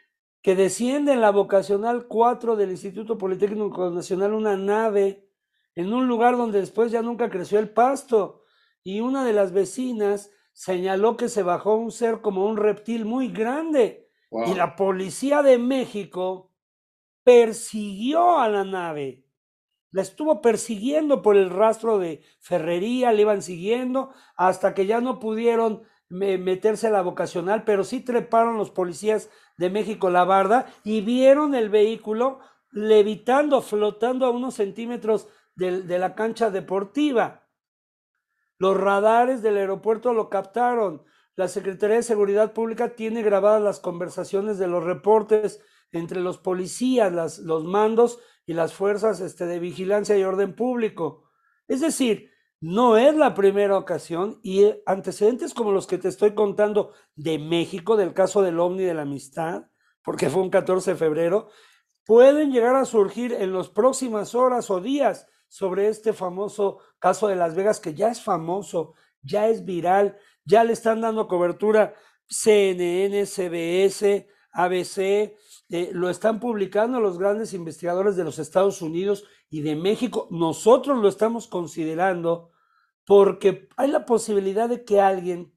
que 0.42 0.56
desciende 0.56 1.14
en 1.14 1.22
la 1.22 1.32
vocacional 1.32 2.08
4 2.08 2.56
del 2.56 2.72
Instituto 2.72 3.18
Politécnico 3.18 3.90
Nacional 3.90 4.34
una 4.34 4.56
nave 4.56 5.30
en 5.76 5.94
un 5.94 6.08
lugar 6.08 6.38
donde 6.38 6.60
después 6.60 6.92
ya 6.92 7.02
nunca 7.02 7.30
creció 7.30 7.60
el 7.60 7.70
pasto 7.70 8.44
y 8.84 9.02
una 9.02 9.26
de 9.26 9.34
las 9.34 9.52
vecinas 9.52 10.32
señaló 10.54 11.18
que 11.18 11.30
se 11.30 11.44
bajó 11.44 11.76
un 11.76 11.92
ser 11.92 12.22
como 12.22 12.46
un 12.46 12.58
reptil 12.58 13.06
muy 13.06 13.28
grande 13.28 14.07
y 14.32 14.54
la 14.54 14.76
policía 14.76 15.42
de 15.42 15.58
México 15.58 16.52
persiguió 17.24 18.40
a 18.40 18.50
la 18.50 18.64
nave. 18.64 19.26
La 19.92 20.02
estuvo 20.02 20.42
persiguiendo 20.42 21.22
por 21.22 21.38
el 21.38 21.50
rastro 21.50 21.98
de 21.98 22.22
ferrería, 22.40 23.12
le 23.12 23.22
iban 23.22 23.42
siguiendo 23.42 24.14
hasta 24.36 24.74
que 24.74 24.86
ya 24.86 25.02
no 25.02 25.20
pudieron 25.20 25.84
meterse 26.10 26.88
a 26.88 26.92
la 26.92 27.02
vocacional, 27.02 27.64
pero 27.64 27.84
sí 27.84 28.02
treparon 28.02 28.58
los 28.58 28.72
policías 28.72 29.30
de 29.58 29.70
México 29.70 30.10
la 30.10 30.24
barda 30.24 30.68
y 30.84 31.02
vieron 31.02 31.56
el 31.56 31.70
vehículo 31.70 32.40
levitando, 32.72 33.62
flotando 33.62 34.26
a 34.26 34.30
unos 34.30 34.56
centímetros 34.56 35.28
de, 35.56 35.82
de 35.82 36.00
la 36.00 36.16
cancha 36.16 36.50
deportiva. 36.50 37.48
Los 38.60 38.78
radares 38.78 39.42
del 39.42 39.58
aeropuerto 39.58 40.14
lo 40.14 40.30
captaron. 40.30 41.04
La 41.38 41.48
Secretaría 41.48 41.98
de 41.98 42.04
Seguridad 42.04 42.52
Pública 42.52 42.96
tiene 42.96 43.22
grabadas 43.22 43.62
las 43.62 43.80
conversaciones 43.80 44.58
de 44.58 44.66
los 44.66 44.84
reportes 44.84 45.62
entre 45.92 46.20
los 46.20 46.40
policías, 46.40 47.14
las, 47.14 47.38
los 47.38 47.64
mandos 47.64 48.20
y 48.48 48.54
las 48.54 48.74
fuerzas 48.74 49.20
este, 49.20 49.46
de 49.46 49.60
vigilancia 49.60 50.18
y 50.18 50.24
orden 50.24 50.56
público. 50.56 51.30
Es 51.68 51.82
decir, 51.82 52.32
no 52.60 52.98
es 52.98 53.16
la 53.16 53.36
primera 53.36 53.78
ocasión 53.78 54.40
y 54.42 54.66
antecedentes 54.88 55.54
como 55.54 55.72
los 55.72 55.86
que 55.86 56.00
te 56.00 56.08
estoy 56.08 56.34
contando 56.34 56.94
de 57.16 57.38
México, 57.38 57.98
del 57.98 58.16
caso 58.16 58.42
del 58.42 58.60
OVNI 58.60 58.86
de 58.86 58.96
la 58.96 59.04
amistad, 59.04 59.68
porque 60.04 60.32
fue 60.32 60.42
un 60.42 60.50
14 60.50 60.94
de 60.94 60.98
febrero, 60.98 61.50
pueden 62.04 62.52
llegar 62.52 62.76
a 62.76 62.86
surgir 62.86 63.34
en 63.34 63.54
las 63.54 63.70
próximas 63.70 64.34
horas 64.34 64.72
o 64.72 64.82
días 64.82 65.28
sobre 65.50 65.88
este 65.88 66.14
famoso 66.14 66.80
caso 66.98 67.28
de 67.28 67.36
Las 67.36 67.54
Vegas, 67.54 67.80
que 67.80 67.94
ya 67.94 68.10
es 68.10 68.24
famoso, 68.24 68.96
ya 69.22 69.50
es 69.50 69.66
viral, 69.66 70.18
ya 70.48 70.64
le 70.64 70.74
están 70.74 71.02
dando 71.02 71.28
cobertura 71.28 71.94
CNN, 72.28 73.26
CBS, 73.26 74.28
ABC, 74.52 75.36
eh, 75.70 75.90
lo 75.92 76.10
están 76.10 76.40
publicando 76.40 77.00
los 77.02 77.20
grandes 77.20 77.54
investigadores 77.54 78.16
de 78.16 78.24
los 78.24 78.40
Estados 78.40 78.82
Unidos 78.82 79.26
y 79.50 79.62
de 79.62 79.76
México. 79.76 80.28
Nosotros 80.32 80.98
lo 80.98 81.10
estamos 81.10 81.48
considerando 81.48 82.52
porque 83.06 83.68
hay 83.76 83.92
la 83.92 84.06
posibilidad 84.06 84.70
de 84.70 84.84
que 84.84 85.02
alguien 85.02 85.54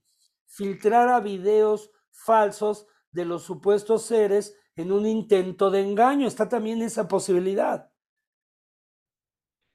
filtrara 0.47 1.21
videos 1.21 1.91
falsos 2.11 2.87
de 3.13 3.25
los 3.25 3.45
supuestos 3.45 4.03
seres 4.03 4.57
en 4.75 4.93
un 4.93 5.07
intento 5.07 5.71
de 5.71 5.83
engaño. 5.83 6.27
Está 6.27 6.49
también 6.49 6.83
esa 6.83 7.07
posibilidad. 7.07 7.90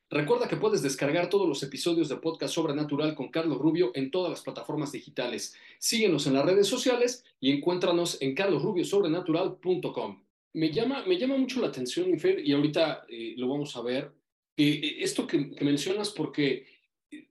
Recuerda 0.10 0.48
que 0.48 0.58
puedes 0.58 0.84
descargar 0.84 1.30
todos 1.30 1.48
los 1.48 1.64
episodios 1.64 2.10
de 2.10 2.18
Podcast 2.18 2.54
Sobrenatural 2.54 3.16
con 3.16 3.30
Carlos 3.30 3.58
Rubio 3.58 3.92
en 3.96 4.12
todas 4.12 4.30
las 4.30 4.42
plataformas 4.42 4.92
digitales. 4.92 5.56
Síguenos 5.80 6.28
en 6.28 6.34
las 6.34 6.46
redes 6.46 6.68
sociales 6.68 7.24
y 7.40 7.52
encuéntranos 7.52 8.22
en 8.22 8.36
carlosrubiosobrenatural.com. 8.36 10.24
Me 10.54 10.72
llama, 10.72 11.04
me 11.08 11.18
llama 11.18 11.38
mucho 11.38 11.60
la 11.60 11.68
atención, 11.68 12.10
Infer, 12.10 12.40
y 12.40 12.54
ahorita 12.54 13.06
eh, 13.10 13.34
lo 13.36 13.50
vamos 13.50 13.76
a 13.76 13.82
ver, 13.82 14.12
eh, 14.58 14.98
esto 15.00 15.26
que, 15.26 15.38
mencionas 15.62 16.12
porque 16.12 16.68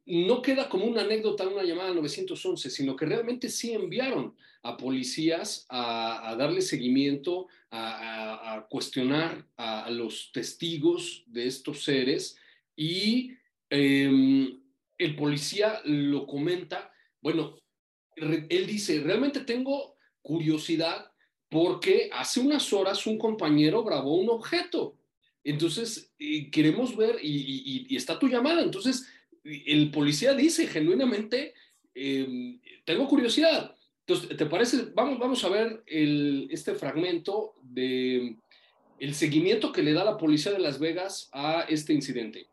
no 0.07 0.43
queda 0.43 0.69
como 0.69 0.85
una 0.85 1.03
anécdota, 1.03 1.47
una 1.49 1.63
llamada 1.63 1.95
911, 1.95 2.71
sino 2.71 2.97
que 2.97 3.07
realmente 3.07 3.49
sí 3.49 3.73
enviaron 3.73 4.35
a 4.63 4.77
policías 4.77 5.67
a, 5.69 6.35
darle 6.37 6.61
seguimiento, 6.61 7.47
a, 7.71 8.67
cuestionar 8.69 9.47
a, 9.57 9.91
los 9.91 10.33
testigos 10.33 11.23
de 11.27 11.47
estos 11.47 11.85
seres 11.85 12.37
y 12.77 13.33
em, 13.71 14.61
el 14.99 15.17
policía 15.17 15.81
lo 15.85 16.27
comenta, 16.27 16.93
bueno, 17.21 17.57
él 18.17 18.67
dice, 18.67 19.01
realmente 19.01 19.41
tengo 19.41 19.97
curiosidad 20.23 21.11
porque 21.49 22.11
hace 22.13 22.41
unas 22.41 22.73
horas 22.73 23.07
un 23.07 23.19
compañero 23.19 23.85
grabó 23.85 24.17
un 24.17 24.31
objeto. 24.31 24.97
Entonces, 25.45 26.13
eh, 26.19 26.51
queremos 26.51 26.97
ver 26.97 27.19
y, 27.23 27.95
está 27.95 28.19
tu 28.19 28.29
llamada. 28.29 28.63
Entonces, 28.63 29.07
el 29.45 29.91
policía 29.91 30.35
dice 30.35 30.67
genuinamente, 30.67 31.55
em, 31.95 32.61
tengo 32.85 33.07
curiosidad. 33.07 33.75
Entonces, 34.07 34.37
¿te 34.37 34.47
parece? 34.47 34.87
Vamos, 34.95 35.19
vamos 35.19 35.45
a 35.45 35.49
ver 35.49 35.83
este 35.87 36.75
fragmento 36.75 37.55
de 37.63 38.37
el 38.99 39.15
seguimiento 39.15 39.73
que 39.73 39.83
le 39.83 39.93
da 39.93 40.05
la 40.05 40.17
policía 40.17 40.53
de 40.53 40.59
Las 40.59 40.79
Vegas 40.79 41.29
a 41.33 41.67
este 41.69 41.93
incidente. 41.93 42.49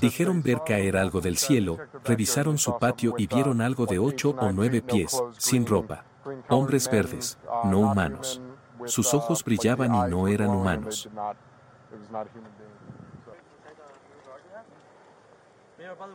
Dijeron 0.00 0.42
ver 0.42 0.60
caer 0.64 0.96
algo 0.96 1.20
del 1.20 1.36
cielo, 1.36 1.76
revisaron 2.04 2.56
su 2.56 2.78
patio 2.78 3.14
y 3.18 3.26
vieron 3.26 3.60
algo 3.60 3.84
de 3.84 3.98
ocho 3.98 4.30
o 4.30 4.52
nueve 4.52 4.80
pies, 4.80 5.20
sin 5.38 5.66
ropa. 5.66 6.04
Hombres 6.48 6.88
verdes, 6.88 7.36
no 7.64 7.80
humanos. 7.80 8.40
Sus 8.86 9.12
ojos 9.12 9.42
brillaban 9.42 9.92
y 9.92 10.10
no 10.10 10.28
eran 10.28 10.50
humanos. 10.50 11.08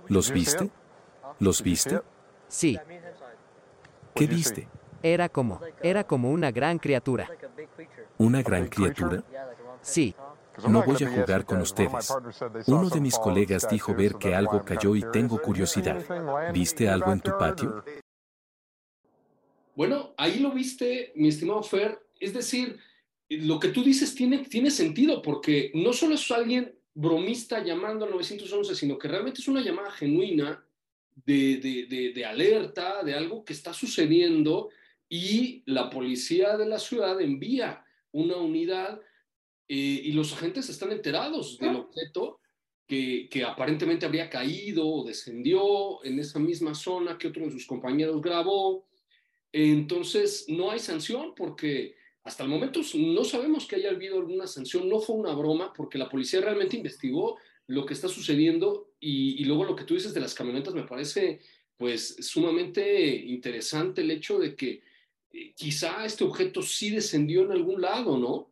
¿Los 0.08 0.32
viste? 0.32 0.72
¿Los 1.40 1.62
viste? 1.62 2.02
Sí. 2.48 2.80
¿Qué 4.16 4.28
viste? 4.28 4.70
Era 5.04 5.28
como, 5.28 5.60
era 5.82 6.06
como 6.06 6.32
una 6.32 6.52
gran 6.52 6.80
criatura. 6.80 7.30
¿Una 8.18 8.42
gran 8.42 8.68
criatura? 8.68 9.24
Sí, 9.82 10.16
No 10.66 10.84
voy 10.84 11.04
a 11.04 11.10
jugar 11.10 11.46
con 11.46 11.62
ustedes. 11.62 12.14
Uno 12.68 12.90
de 12.90 13.02
mis 13.02 13.18
colegas 13.18 13.68
dijo 13.70 13.94
ver 13.94 14.16
que 14.16 14.34
algo 14.34 14.64
cayó 14.64 14.96
y 14.96 15.04
tengo 15.12 15.42
curiosidad. 15.42 16.04
¿Viste 16.54 16.90
algo 16.90 17.12
en 17.12 17.20
tu 17.20 17.32
patio? 17.38 17.84
Bueno, 19.76 20.14
ahí 20.18 20.40
lo 20.40 20.52
viste, 20.52 21.12
mi 21.16 21.28
estimado 21.28 21.62
Fer. 21.62 22.00
Es 22.20 22.34
decir, 22.34 22.80
lo 23.30 23.60
que 23.60 23.70
tú 23.70 23.84
dices 23.84 24.16
tiene, 24.16 24.40
tiene 24.40 24.72
sentido 24.72 25.22
porque 25.22 25.72
no 25.76 25.94
solo 25.94 26.16
es 26.16 26.32
alguien 26.32 26.74
bromista 26.96 27.64
llamando 27.64 28.06
al 28.06 28.12
911, 28.12 28.74
sino 28.74 28.98
que 28.98 29.08
realmente 29.08 29.42
es 29.42 29.48
una 29.48 29.62
llamada 29.62 29.92
genuina 29.92 30.66
de, 31.26 31.58
de, 31.58 31.86
de, 31.88 32.14
de 32.14 32.26
alerta, 32.26 33.04
de 33.04 33.14
algo 33.14 33.46
que 33.46 33.54
está 33.54 33.72
sucediendo 33.72 34.70
y 35.10 35.62
la 35.66 35.90
policía 35.90 36.58
de 36.58 36.66
la 36.66 36.80
ciudad 36.80 37.22
envía 37.22 37.86
una 38.12 38.38
unidad 38.38 39.00
eh, 39.68 40.02
y 40.04 40.12
los 40.14 40.34
agentes 40.34 40.70
están 40.70 40.92
enterados 40.92 41.58
del 41.58 41.76
objeto 41.76 42.40
que, 42.88 43.28
que, 43.30 43.44
aparentemente 43.44 44.06
habría 44.06 44.30
caído 44.30 44.88
o 44.88 45.06
descendió 45.06 46.04
en 46.06 46.20
esa 46.20 46.40
misma 46.40 46.74
zona 46.74 47.18
que 47.18 47.28
otro 47.28 47.46
de 47.46 47.52
sus 47.52 47.68
compañeros 47.68 48.22
grabó. 48.22 48.88
Entonces, 49.52 50.46
no 50.48 50.72
hay 50.72 50.80
sanción 50.80 51.34
porque 51.36 51.96
hasta 52.24 52.44
el 52.44 52.50
momento 52.50 52.82
no 52.96 53.24
sabemos 53.24 53.66
que 53.66 53.78
haya 53.78 53.90
habido 53.90 54.18
alguna 54.18 54.48
sanción, 54.48 54.88
no 54.88 55.00
fue 55.00 55.16
una 55.16 55.34
broma 55.34 55.74
porque 55.74 55.98
la 55.98 56.10
policía 56.10 56.42
realmente 56.42 56.78
investigó 56.78 57.38
lo 57.68 57.86
que 57.86 57.94
está 57.94 58.08
sucediendo 58.08 58.92
y, 59.00 59.42
y 59.42 59.46
luego 59.46 59.66
lo 59.66 59.76
que 59.76 59.84
tú 59.84 59.94
dices 59.94 60.14
de 60.14 60.22
las 60.22 60.34
camionetas 60.34 60.74
me 60.74 60.84
parece 60.84 61.42
pues 61.78 62.18
sumamente 62.20 63.16
interesante 63.16 64.02
el 64.02 64.12
hecho 64.12 64.40
de 64.40 64.56
que 64.56 64.82
eh, 65.32 65.54
quizá 65.56 66.04
este 66.06 66.24
objeto 66.24 66.62
sí 66.62 66.90
descendió 66.90 67.44
en 67.44 67.52
algún 67.52 67.82
lado, 67.82 68.18
¿no? 68.18 68.52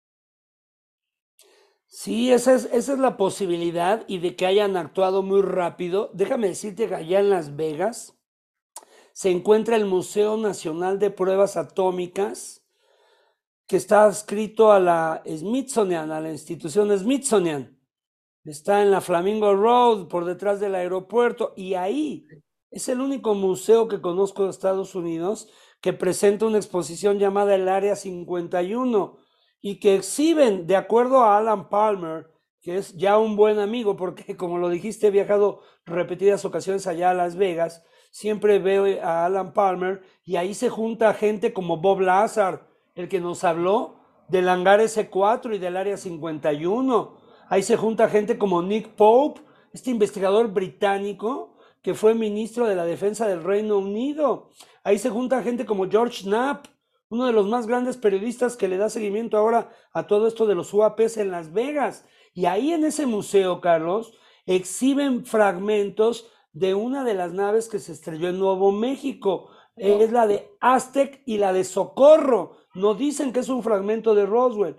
Sí, 1.93 2.31
esa 2.31 2.53
es, 2.53 2.69
esa 2.71 2.93
es 2.93 2.99
la 2.99 3.17
posibilidad 3.17 4.05
y 4.07 4.19
de 4.19 4.37
que 4.37 4.45
hayan 4.45 4.77
actuado 4.77 5.23
muy 5.23 5.41
rápido. 5.41 6.09
Déjame 6.13 6.47
decirte 6.47 6.87
que 6.87 6.95
allá 6.95 7.19
en 7.19 7.29
Las 7.29 7.57
Vegas 7.57 8.17
se 9.11 9.29
encuentra 9.29 9.75
el 9.75 9.83
Museo 9.83 10.37
Nacional 10.37 10.99
de 10.99 11.11
Pruebas 11.11 11.57
Atómicas, 11.57 12.65
que 13.67 13.75
está 13.75 14.05
adscrito 14.05 14.71
a 14.71 14.79
la 14.79 15.21
Smithsonian, 15.27 16.11
a 16.11 16.21
la 16.21 16.31
institución 16.31 16.97
Smithsonian. 16.97 17.77
Está 18.45 18.81
en 18.81 18.89
la 18.89 19.01
Flamingo 19.01 19.53
Road, 19.53 20.07
por 20.07 20.23
detrás 20.23 20.61
del 20.61 20.75
aeropuerto, 20.75 21.53
y 21.57 21.73
ahí 21.73 22.25
es 22.69 22.87
el 22.87 23.01
único 23.01 23.35
museo 23.35 23.89
que 23.89 23.99
conozco 23.99 24.45
de 24.45 24.51
Estados 24.51 24.95
Unidos 24.95 25.49
que 25.81 25.91
presenta 25.91 26.45
una 26.45 26.57
exposición 26.57 27.19
llamada 27.19 27.53
el 27.53 27.67
Área 27.67 27.97
51 27.97 29.17
y 29.61 29.79
que 29.79 29.95
exhiben, 29.95 30.67
de 30.67 30.75
acuerdo 30.75 31.23
a 31.23 31.37
Alan 31.37 31.69
Palmer, 31.69 32.27
que 32.61 32.77
es 32.77 32.95
ya 32.95 33.17
un 33.17 33.35
buen 33.35 33.59
amigo, 33.59 33.95
porque 33.95 34.35
como 34.37 34.57
lo 34.57 34.69
dijiste, 34.69 35.07
he 35.07 35.11
viajado 35.11 35.61
repetidas 35.85 36.45
ocasiones 36.45 36.87
allá 36.87 37.11
a 37.11 37.15
Las 37.15 37.35
Vegas, 37.35 37.83
siempre 38.11 38.59
veo 38.59 38.85
a 39.03 39.25
Alan 39.25 39.53
Palmer 39.53 40.01
y 40.23 40.35
ahí 40.35 40.53
se 40.53 40.69
junta 40.69 41.13
gente 41.13 41.53
como 41.53 41.77
Bob 41.77 42.01
Lazar, 42.01 42.67
el 42.95 43.07
que 43.07 43.21
nos 43.21 43.43
habló 43.43 44.01
del 44.27 44.49
hangar 44.49 44.79
S4 44.79 45.55
y 45.55 45.59
del 45.59 45.77
área 45.77 45.97
51. 45.97 47.17
Ahí 47.49 47.63
se 47.63 47.77
junta 47.77 48.09
gente 48.09 48.37
como 48.37 48.61
Nick 48.61 48.89
Pope, 48.89 49.41
este 49.73 49.91
investigador 49.91 50.49
británico 50.49 51.57
que 51.81 51.93
fue 51.93 52.13
ministro 52.13 52.67
de 52.67 52.75
la 52.75 52.85
Defensa 52.85 53.27
del 53.27 53.43
Reino 53.43 53.77
Unido. 53.77 54.49
Ahí 54.83 54.99
se 54.99 55.09
junta 55.09 55.43
gente 55.43 55.65
como 55.65 55.89
George 55.89 56.23
Knapp, 56.23 56.67
uno 57.11 57.25
de 57.25 57.33
los 57.33 57.45
más 57.45 57.67
grandes 57.67 57.97
periodistas 57.97 58.55
que 58.55 58.69
le 58.69 58.77
da 58.77 58.89
seguimiento 58.89 59.37
ahora 59.37 59.69
a 59.91 60.07
todo 60.07 60.27
esto 60.27 60.47
de 60.47 60.55
los 60.55 60.73
UAPs 60.73 61.17
en 61.17 61.29
Las 61.29 61.51
Vegas. 61.51 62.05
Y 62.33 62.45
ahí 62.45 62.71
en 62.71 62.85
ese 62.85 63.05
museo, 63.05 63.59
Carlos, 63.59 64.13
exhiben 64.45 65.25
fragmentos 65.25 66.31
de 66.53 66.73
una 66.73 67.03
de 67.03 67.13
las 67.13 67.33
naves 67.33 67.67
que 67.67 67.79
se 67.79 67.91
estrelló 67.91 68.29
en 68.29 68.39
Nuevo 68.39 68.71
México. 68.71 69.49
Es 69.75 70.09
la 70.13 70.25
de 70.25 70.51
Aztec 70.61 71.21
y 71.25 71.37
la 71.37 71.51
de 71.51 71.65
Socorro. 71.65 72.55
No 72.75 72.95
dicen 72.95 73.33
que 73.33 73.41
es 73.41 73.49
un 73.49 73.61
fragmento 73.61 74.15
de 74.15 74.25
Roswell, 74.25 74.77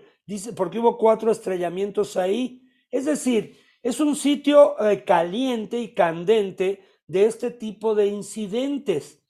porque 0.55 0.79
hubo 0.79 0.97
cuatro 0.97 1.31
estrellamientos 1.31 2.17
ahí. 2.17 2.67
Es 2.89 3.05
decir, 3.05 3.59
es 3.83 3.99
un 3.99 4.15
sitio 4.15 4.75
eh, 4.83 5.03
caliente 5.03 5.79
y 5.79 5.93
candente 5.93 6.83
de 7.05 7.25
este 7.25 7.51
tipo 7.51 7.93
de 7.93 8.07
incidentes. 8.07 9.23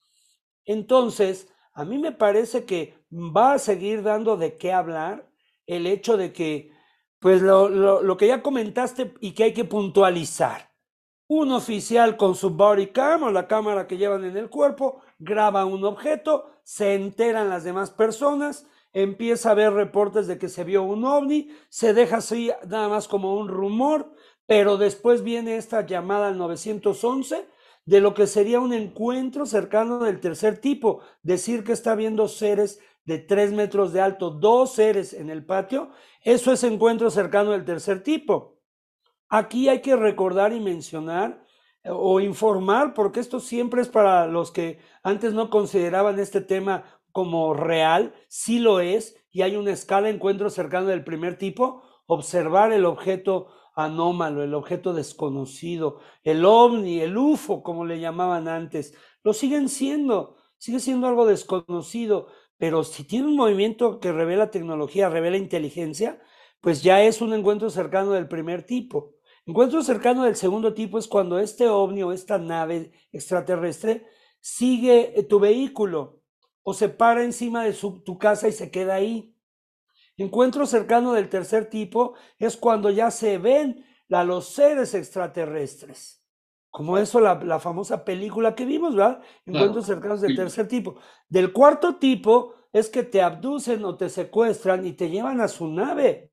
Entonces, 0.64 1.53
a 1.74 1.86
mí 1.86 1.98
me 1.98 2.12
parece 2.12 2.66
que 2.66 2.96
va 3.12 3.54
a 3.54 3.60
seguir 3.60 4.04
dando 4.04 4.38
de 4.38 4.58
qué 4.58 4.72
hablar 4.72 5.30
el 5.66 5.88
hecho 5.88 6.18
de 6.18 6.34
que, 6.34 6.72
pues 7.20 7.42
lo, 7.42 7.70
lo, 7.70 8.02
lo 8.02 8.18
que 8.18 8.28
ya 8.28 8.42
comentaste 8.42 9.14
y 9.20 9.32
que 9.32 9.46
hay 9.46 9.54
que 9.54 9.66
puntualizar. 9.66 10.72
Un 11.28 11.52
oficial 11.52 12.18
con 12.18 12.36
su 12.36 12.52
body 12.52 12.88
cam 12.88 13.24
o 13.24 13.32
la 13.32 13.48
cámara 13.48 13.88
que 13.88 13.98
llevan 13.98 14.26
en 14.26 14.38
el 14.38 14.50
cuerpo 14.50 15.02
graba 15.20 15.66
un 15.66 15.84
objeto, 15.86 16.52
se 16.64 16.96
enteran 16.96 17.50
las 17.50 17.64
demás 17.64 17.92
personas, 17.92 18.68
empieza 18.92 19.50
a 19.50 19.52
haber 19.54 19.74
reportes 19.74 20.28
de 20.28 20.38
que 20.38 20.50
se 20.50 20.64
vio 20.64 20.84
un 20.84 21.06
ovni, 21.06 21.50
se 21.70 21.94
deja 21.94 22.18
así 22.18 22.52
nada 22.68 22.90
más 22.90 23.08
como 23.08 23.36
un 23.36 23.48
rumor, 23.48 24.14
pero 24.46 24.78
después 24.78 25.24
viene 25.24 25.56
esta 25.56 25.86
llamada 25.86 26.28
al 26.28 26.38
911 26.38 27.48
de 27.86 28.02
lo 28.02 28.14
que 28.14 28.28
sería 28.28 28.60
un 28.60 28.74
encuentro 28.74 29.46
cercano 29.46 30.00
del 30.00 30.20
tercer 30.20 30.60
tipo. 30.60 31.02
Decir 31.22 31.64
que 31.64 31.74
está 31.74 31.96
viendo 31.96 32.28
seres 32.28 32.80
de 33.06 33.20
tres 33.20 33.52
metros 33.52 33.92
de 33.94 34.02
alto, 34.02 34.30
dos 34.30 34.74
seres 34.74 35.14
en 35.14 35.30
el 35.30 35.46
patio, 35.46 35.90
eso 36.22 36.54
es 36.54 36.64
encuentro 36.64 37.10
cercano 37.10 37.52
del 37.52 37.66
tercer 37.66 38.02
tipo. 38.02 38.62
Aquí 39.30 39.68
hay 39.68 39.82
que 39.82 39.96
recordar 39.96 40.54
y 40.54 40.60
mencionar 40.60 41.44
eh, 41.84 41.90
o 41.92 42.20
informar, 42.20 42.94
porque 42.94 43.20
esto 43.20 43.40
siempre 43.40 43.82
es 43.82 43.90
para 43.90 44.28
los 44.28 44.52
que 44.52 44.80
antes 45.04 45.34
no 45.34 45.50
consideraban 45.50 46.20
este 46.20 46.40
tema 46.40 46.86
como 47.12 47.54
real, 47.54 48.14
sí 48.28 48.60
lo 48.60 48.80
es, 48.80 49.16
y 49.32 49.42
hay 49.42 49.56
una 49.56 49.72
escala 49.72 50.10
encuentro 50.10 50.50
cercano 50.50 50.88
del 50.88 51.04
primer 51.04 51.38
tipo, 51.38 51.84
observar 52.06 52.72
el 52.72 52.86
objeto 52.86 53.48
anómalo, 53.74 54.44
el 54.44 54.54
objeto 54.54 54.94
desconocido, 54.94 56.00
el 56.24 56.46
ovni, 56.46 57.00
el 57.02 57.18
UFO, 57.18 57.64
como 57.64 57.86
le 57.86 58.00
llamaban 58.00 58.48
antes, 58.48 58.94
lo 59.24 59.34
siguen 59.34 59.70
siendo, 59.70 60.36
sigue 60.58 60.80
siendo 60.80 61.08
algo 61.08 61.26
desconocido, 61.26 62.28
pero 62.58 62.84
si 62.84 63.04
tiene 63.04 63.28
un 63.28 63.36
movimiento 63.36 64.00
que 64.00 64.12
revela 64.12 64.52
tecnología, 64.52 65.10
revela 65.10 65.38
inteligencia, 65.38 66.22
pues 66.62 66.82
ya 66.84 67.04
es 67.04 67.22
un 67.22 67.34
encuentro 67.34 67.70
cercano 67.70 68.12
del 68.12 68.28
primer 68.28 68.64
tipo. 68.64 69.16
Encuentro 69.46 69.84
cercano 69.84 70.24
del 70.24 70.38
segundo 70.38 70.74
tipo 70.74 70.98
es 70.98 71.08
cuando 71.08 71.40
este 71.40 71.68
ovni 71.68 72.04
o 72.04 72.14
esta 72.14 72.38
nave 72.38 72.94
extraterrestre 73.12 74.06
sigue 74.40 75.26
tu 75.28 75.40
vehículo 75.40 76.22
o 76.64 76.74
se 76.74 76.88
para 76.88 77.24
encima 77.24 77.66
de 77.66 77.74
tu 77.74 78.18
casa 78.18 78.48
y 78.48 78.54
se 78.54 78.72
queda 78.72 78.96
ahí. 78.96 79.33
Encuentro 80.18 80.66
cercano 80.66 81.14
del 81.14 81.30
tercer 81.30 81.70
tipo 81.70 82.14
es 82.38 82.58
cuando 82.58 82.90
ya 82.90 83.10
se 83.10 83.38
ven 83.38 83.86
a 84.12 84.24
los 84.24 84.50
seres 84.50 84.94
extraterrestres. 84.94 86.24
Como 86.70 86.98
eso, 86.98 87.20
la, 87.20 87.36
la 87.36 87.60
famosa 87.60 88.04
película 88.04 88.56
que 88.56 88.66
vimos, 88.66 88.96
¿verdad? 88.96 89.22
Encuentros 89.46 89.86
claro. 89.86 90.00
cercanos 90.00 90.22
del 90.22 90.32
sí. 90.32 90.38
tercer 90.38 90.68
tipo. 90.68 90.96
Del 91.30 91.52
cuarto 91.54 91.98
tipo 91.98 92.56
es 92.72 92.90
que 92.90 93.04
te 93.04 93.22
abducen 93.22 93.86
o 93.86 93.96
te 93.96 94.10
secuestran 94.10 94.86
y 94.86 94.94
te 94.94 95.10
llevan 95.10 95.42
a 95.42 95.48
su 95.48 95.68
nave. 95.68 96.32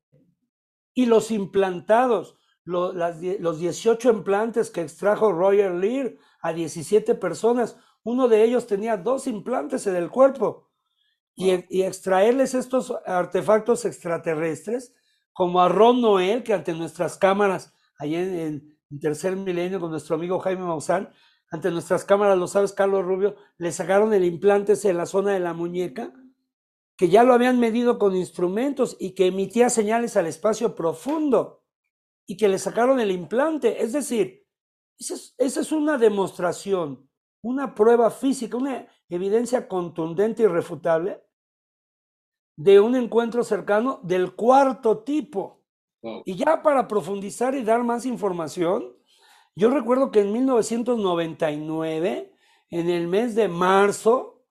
Y 0.93 1.05
los 1.05 1.31
implantados, 1.31 2.37
lo, 2.63 2.91
las, 2.91 3.21
los 3.39 3.59
18 3.59 4.09
implantes 4.11 4.71
que 4.71 4.81
extrajo 4.81 5.31
Roger 5.31 5.71
Lear 5.73 6.15
a 6.41 6.53
17 6.53 7.15
personas, 7.15 7.77
uno 8.03 8.27
de 8.27 8.43
ellos 8.43 8.65
tenía 8.65 8.97
dos 8.97 9.27
implantes 9.27 9.85
en 9.85 9.95
el 9.95 10.09
cuerpo 10.09 10.70
y, 11.49 11.65
y, 11.69 11.83
extraerles 11.83 12.53
estos 12.53 12.93
artefactos 13.05 13.85
extraterrestres, 13.85 14.93
como 15.33 15.61
a 15.61 15.69
Ron 15.69 16.01
Noel, 16.01 16.43
que 16.43 16.53
ante 16.53 16.73
nuestras 16.73 17.17
cámaras, 17.17 17.73
allá 17.97 18.21
en, 18.21 18.77
en, 18.89 18.99
tercer 18.99 19.35
milenio 19.35 19.79
con 19.79 19.91
nuestro 19.91 20.15
amigo 20.15 20.39
Jaime 20.39 20.63
Maussan, 20.63 21.13
ante 21.49 21.71
nuestras 21.71 22.05
cámaras, 22.05 22.37
lo 22.37 22.47
sabes, 22.47 22.73
Carlos 22.73 23.05
Rubio, 23.05 23.35
le 23.57 23.71
sacaron 23.71 24.13
el 24.13 24.23
implante 24.23 24.73
en 24.83 24.97
la 24.97 25.05
zona 25.05 25.33
de 25.33 25.39
la 25.39 25.53
muñeca, 25.53 26.13
que 26.97 27.09
ya 27.09 27.23
lo 27.23 27.33
habían 27.33 27.59
medido 27.59 27.97
con 27.97 28.15
instrumentos 28.15 28.95
y 28.99 29.15
que 29.15 29.27
emitía 29.27 29.69
señales 29.69 30.17
al 30.17 30.27
espacio 30.27 30.75
profundo 30.75 31.63
y 32.25 32.37
que 32.37 32.47
le 32.47 32.59
sacaron 32.59 32.99
el 32.99 33.11
implante. 33.11 33.83
Es 33.83 33.91
decir, 33.93 34.47
esa 34.97 35.15
es, 35.15 35.35
esa 35.37 35.61
es 35.61 35.71
una 35.71 35.97
demostración, 35.97 37.09
una 37.41 37.73
prueba 37.73 38.11
física, 38.11 38.55
una 38.55 38.87
evidencia 39.09 39.67
contundente 39.67 40.43
y 40.43 40.45
irrefutable 40.45 41.21
de 42.63 42.79
un 42.79 42.95
encuentro 42.95 43.43
cercano 43.43 43.99
del 44.03 44.35
cuarto 44.35 44.99
tipo. 44.99 45.63
Y 46.25 46.35
ya 46.35 46.61
para 46.61 46.87
profundizar 46.87 47.55
y 47.55 47.63
dar 47.63 47.83
más 47.83 48.05
información, 48.05 48.95
yo 49.55 49.71
recuerdo 49.71 50.11
que 50.11 50.21
en 50.21 50.31
1999, 50.31 52.35
en 52.69 52.89
el 52.89 53.07
mes 53.07 53.33
de 53.33 53.47
marzo, 53.47 54.43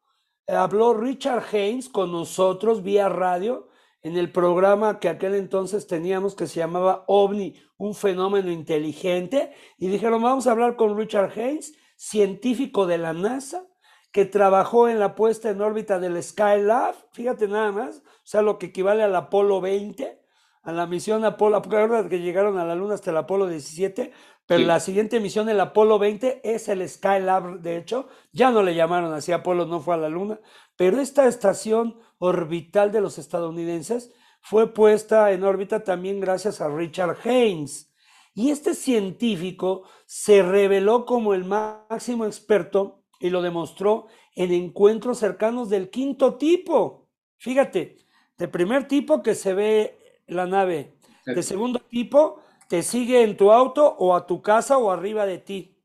habló 0.48 0.94
Richard 0.94 1.44
Haynes 1.52 1.88
con 1.88 2.10
nosotros 2.10 2.82
vía 2.82 3.08
radio 3.08 3.68
en 4.02 4.16
el 4.16 4.32
programa 4.32 4.98
que 4.98 5.08
aquel 5.08 5.36
entonces 5.36 5.86
teníamos 5.86 6.34
que 6.34 6.48
se 6.48 6.58
llamaba 6.58 7.04
OVNI, 7.06 7.54
un 7.78 7.94
fenómeno 7.94 8.50
inteligente, 8.50 9.52
y 9.78 9.86
dijeron, 9.86 10.20
vamos 10.22 10.48
a 10.48 10.52
hablar 10.52 10.74
con 10.74 10.98
Richard 10.98 11.30
Haynes, 11.38 11.74
científico 11.96 12.88
de 12.88 12.98
la 12.98 13.12
NASA, 13.12 13.68
que 14.12 14.24
trabajó 14.24 14.88
en 14.88 14.98
la 14.98 15.14
puesta 15.14 15.50
en 15.50 15.60
órbita 15.60 15.98
del 15.98 16.22
Skylab, 16.22 16.94
fíjate 17.12 17.46
nada 17.48 17.72
más, 17.72 17.98
o 17.98 18.24
sea, 18.24 18.42
lo 18.42 18.58
que 18.58 18.66
equivale 18.66 19.02
al 19.02 19.14
Apolo 19.14 19.60
20, 19.60 20.20
a 20.62 20.72
la 20.72 20.86
misión 20.86 21.24
Apolo, 21.24 21.62
porque 21.62 22.08
que 22.08 22.20
llegaron 22.20 22.58
a 22.58 22.64
la 22.64 22.74
Luna 22.74 22.94
hasta 22.94 23.10
el 23.10 23.16
Apolo 23.16 23.46
17, 23.46 24.12
pero 24.46 24.64
la 24.64 24.80
siguiente 24.80 25.20
misión, 25.20 25.48
el 25.48 25.60
Apolo 25.60 25.98
20, 26.00 26.40
es 26.42 26.68
el 26.68 26.86
Skylab, 26.88 27.60
de 27.60 27.76
hecho, 27.76 28.08
ya 28.32 28.50
no 28.50 28.62
le 28.62 28.74
llamaron 28.74 29.12
así, 29.14 29.30
Apolo 29.30 29.64
no 29.66 29.80
fue 29.80 29.94
a 29.94 29.98
la 29.98 30.08
Luna, 30.08 30.40
pero 30.76 31.00
esta 31.00 31.28
estación 31.28 31.98
orbital 32.18 32.90
de 32.90 33.00
los 33.00 33.18
estadounidenses 33.18 34.12
fue 34.40 34.72
puesta 34.74 35.30
en 35.32 35.44
órbita 35.44 35.84
también 35.84 36.20
gracias 36.20 36.60
a 36.60 36.68
Richard 36.68 37.16
Haynes. 37.24 37.92
Y 38.34 38.50
este 38.50 38.74
científico 38.74 39.82
se 40.06 40.42
reveló 40.42 41.04
como 41.04 41.34
el 41.34 41.44
máximo 41.44 42.26
experto 42.26 42.99
y 43.20 43.30
lo 43.30 43.42
demostró 43.42 44.06
en 44.34 44.52
encuentros 44.52 45.18
cercanos 45.18 45.68
del 45.68 45.90
quinto 45.90 46.36
tipo. 46.36 47.08
Fíjate, 47.36 47.98
de 48.38 48.48
primer 48.48 48.88
tipo 48.88 49.22
que 49.22 49.34
se 49.34 49.54
ve 49.54 50.22
la 50.26 50.46
nave. 50.46 50.96
De 51.26 51.42
segundo 51.42 51.78
tipo, 51.78 52.40
te 52.68 52.82
sigue 52.82 53.22
en 53.22 53.36
tu 53.36 53.52
auto 53.52 53.94
o 53.98 54.16
a 54.16 54.26
tu 54.26 54.42
casa 54.42 54.78
o 54.78 54.90
arriba 54.90 55.26
de 55.26 55.38
ti. 55.38 55.76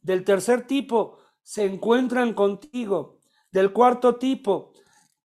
Del 0.00 0.24
tercer 0.24 0.66
tipo, 0.66 1.18
se 1.42 1.64
encuentran 1.64 2.32
contigo. 2.32 3.18
Del 3.50 3.72
cuarto 3.72 4.16
tipo, 4.16 4.72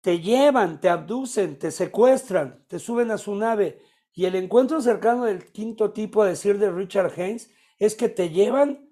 te 0.00 0.20
llevan, 0.20 0.80
te 0.80 0.88
abducen, 0.88 1.58
te 1.58 1.70
secuestran, 1.70 2.64
te 2.68 2.78
suben 2.78 3.10
a 3.10 3.18
su 3.18 3.34
nave. 3.34 3.82
Y 4.14 4.24
el 4.24 4.34
encuentro 4.34 4.80
cercano 4.80 5.24
del 5.24 5.52
quinto 5.52 5.92
tipo, 5.92 6.22
a 6.22 6.28
decir 6.28 6.58
de 6.58 6.70
Richard 6.70 7.12
Haynes, 7.16 7.50
es 7.78 7.94
que 7.94 8.08
te 8.08 8.30
llevan 8.30 8.88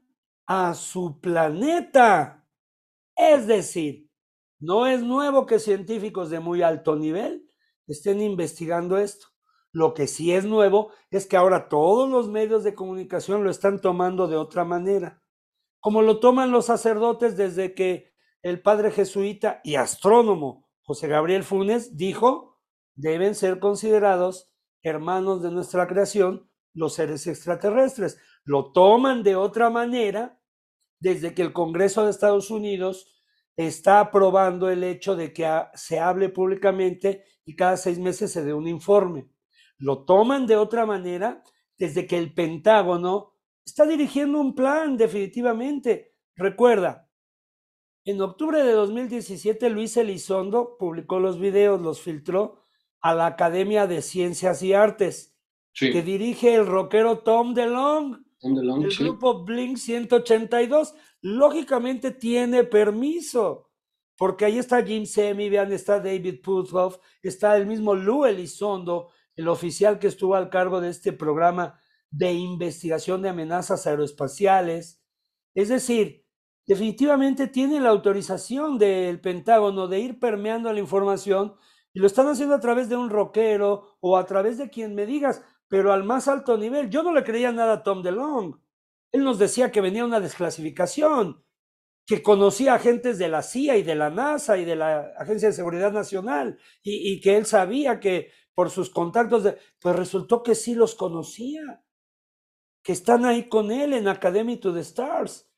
a 0.46 0.74
su 0.74 1.20
planeta. 1.20 2.41
Es 3.16 3.46
decir, 3.46 4.09
no 4.61 4.87
es 4.87 5.03
nuevo 5.03 5.46
que 5.46 5.59
científicos 5.59 6.31
de 6.31 6.40
muy 6.40 6.62
alto 6.62 6.96
nivel 6.96 7.48
estén 7.87 8.20
investigando 8.20 8.98
esto. 8.98 9.29
Lo 9.72 9.94
que 9.94 10.07
sí 10.07 10.33
es 10.33 10.44
nuevo 10.44 10.92
es 11.11 11.27
que 11.27 11.37
ahora 11.37 11.68
todos 11.68 12.09
los 12.09 12.29
medios 12.29 12.62
de 12.62 12.75
comunicación 12.75 13.42
lo 13.42 13.51
están 13.51 13.81
tomando 13.81 14.29
de 14.29 14.37
otra 14.37 14.64
manera, 14.64 15.22
como 15.81 16.03
lo 16.03 16.20
toman 16.20 16.51
los 16.53 16.66
sacerdotes 16.66 17.37
desde 17.37 17.75
que 17.75 18.12
el 18.42 18.61
padre 18.61 18.90
jesuita 18.90 19.61
y 19.64 19.77
astrónomo 19.77 20.68
José 20.83 21.09
Gabriel 21.09 21.44
Funes 21.44 21.96
dijo, 21.96 22.61
deben 22.96 23.35
ser 23.35 23.61
considerados 23.61 24.53
hermanos 24.83 25.42
de 25.42 25.51
nuestra 25.51 25.87
creación 25.87 26.51
los 26.75 26.94
seres 26.94 27.27
extraterrestres. 27.27 28.18
Lo 28.44 28.72
toman 28.72 29.22
de 29.22 29.37
otra 29.37 29.70
manera 29.70 30.40
desde 31.02 31.34
que 31.34 31.42
el 31.42 31.52
Congreso 31.52 32.04
de 32.04 32.12
Estados 32.12 32.50
Unidos 32.50 33.12
está 33.56 33.98
aprobando 33.98 34.70
el 34.70 34.84
hecho 34.84 35.16
de 35.16 35.32
que 35.32 35.50
se 35.74 35.98
hable 35.98 36.28
públicamente 36.28 37.24
y 37.44 37.56
cada 37.56 37.76
seis 37.76 37.98
meses 37.98 38.30
se 38.30 38.44
dé 38.44 38.54
un 38.54 38.68
informe. 38.68 39.28
Lo 39.78 40.04
toman 40.04 40.46
de 40.46 40.56
otra 40.56 40.86
manera 40.86 41.42
desde 41.76 42.06
que 42.06 42.18
el 42.18 42.32
Pentágono 42.32 43.34
está 43.66 43.84
dirigiendo 43.84 44.38
un 44.38 44.54
plan 44.54 44.96
definitivamente. 44.96 46.14
Recuerda, 46.36 47.10
en 48.04 48.20
octubre 48.20 48.62
de 48.62 48.72
2017 48.72 49.70
Luis 49.70 49.96
Elizondo 49.96 50.76
publicó 50.78 51.18
los 51.18 51.40
videos, 51.40 51.80
los 51.82 52.00
filtró 52.00 52.62
a 53.00 53.12
la 53.12 53.26
Academia 53.26 53.88
de 53.88 54.02
Ciencias 54.02 54.62
y 54.62 54.72
Artes, 54.72 55.36
que 55.74 56.02
dirige 56.02 56.54
el 56.54 56.66
rockero 56.66 57.20
Tom 57.20 57.54
DeLong, 57.54 58.21
El 58.42 58.96
grupo 58.96 59.44
Blink 59.44 59.76
182. 59.76 60.94
Lógicamente 61.20 62.11
tiene 62.11 62.64
permiso, 62.64 63.70
porque 64.16 64.44
ahí 64.44 64.59
está 64.59 64.85
Jim 64.85 65.07
Semivian, 65.07 65.72
está 65.72 66.00
David 66.00 66.42
Puthoff, 66.42 66.98
está 67.22 67.57
el 67.57 67.66
mismo 67.66 67.94
Lou 67.94 68.24
Elizondo, 68.24 69.11
el 69.37 69.48
oficial 69.48 69.98
que 69.98 70.09
estuvo 70.09 70.35
al 70.35 70.50
cargo 70.50 70.81
de 70.81 70.90
este 70.90 71.12
programa 71.12 71.78
de 72.11 72.33
investigación 72.33 73.22
de 73.22 73.28
amenazas 73.28 73.87
aeroespaciales. 73.87 75.02
Es 75.55 75.68
decir, 75.68 76.26
definitivamente 76.66 77.46
tiene 77.46 77.81
la 77.81 77.90
autorización 77.90 78.78
del 78.78 79.20
Pentágono 79.20 79.87
de 79.87 80.00
ir 80.00 80.18
permeando 80.18 80.72
la 80.72 80.81
información 80.81 81.55
y 81.94 82.00
lo 82.00 82.07
están 82.07 82.26
haciendo 82.26 82.55
a 82.55 82.61
través 82.61 82.88
de 82.88 82.96
un 82.96 83.11
rockero 83.11 83.96
o 84.00 84.16
a 84.16 84.26
través 84.26 84.59
de 84.59 84.70
quien 84.70 84.94
me 84.94 85.07
digas, 85.07 85.42
pero 85.72 85.94
al 85.94 86.04
más 86.04 86.28
alto 86.28 86.58
nivel. 86.58 86.90
Yo 86.90 87.02
no 87.02 87.14
le 87.14 87.24
creía 87.24 87.50
nada 87.50 87.72
a 87.72 87.82
Tom 87.82 88.02
DeLong. 88.02 88.61
Él 89.11 89.24
nos 89.24 89.38
decía 89.38 89.72
que 89.72 89.80
venía 89.80 90.04
una 90.04 90.20
desclasificación, 90.20 91.42
que 92.06 92.22
conocía 92.22 92.74
agentes 92.74 93.16
de 93.16 93.28
la 93.28 93.40
CIA 93.40 93.78
y 93.78 93.82
de 93.82 93.94
la 93.94 94.11
NASA 94.11 94.58
y 94.58 94.66
de 94.66 94.76
la 94.76 95.14
Agencia 95.16 95.48
de 95.48 95.54
Seguridad 95.54 95.90
Nacional 95.90 96.58
y, 96.82 97.18
que 97.22 97.38
él 97.38 97.46
sabía 97.46 98.00
que 98.00 98.30
por 98.52 98.68
sus 98.68 98.90
contactos, 98.90 99.48
pues 99.80 99.96
resultó 99.96 100.42
que 100.42 100.54
sí 100.54 100.74
los 100.74 100.94
conocía, 100.94 101.82
que 102.82 102.92
están 102.92 103.24
ahí 103.24 103.48
con 103.48 103.70
él 103.70 103.94
en 103.94 104.08
Academy 104.08 104.58
to 104.58 104.74
the 104.74 104.80
Stars 104.80 105.50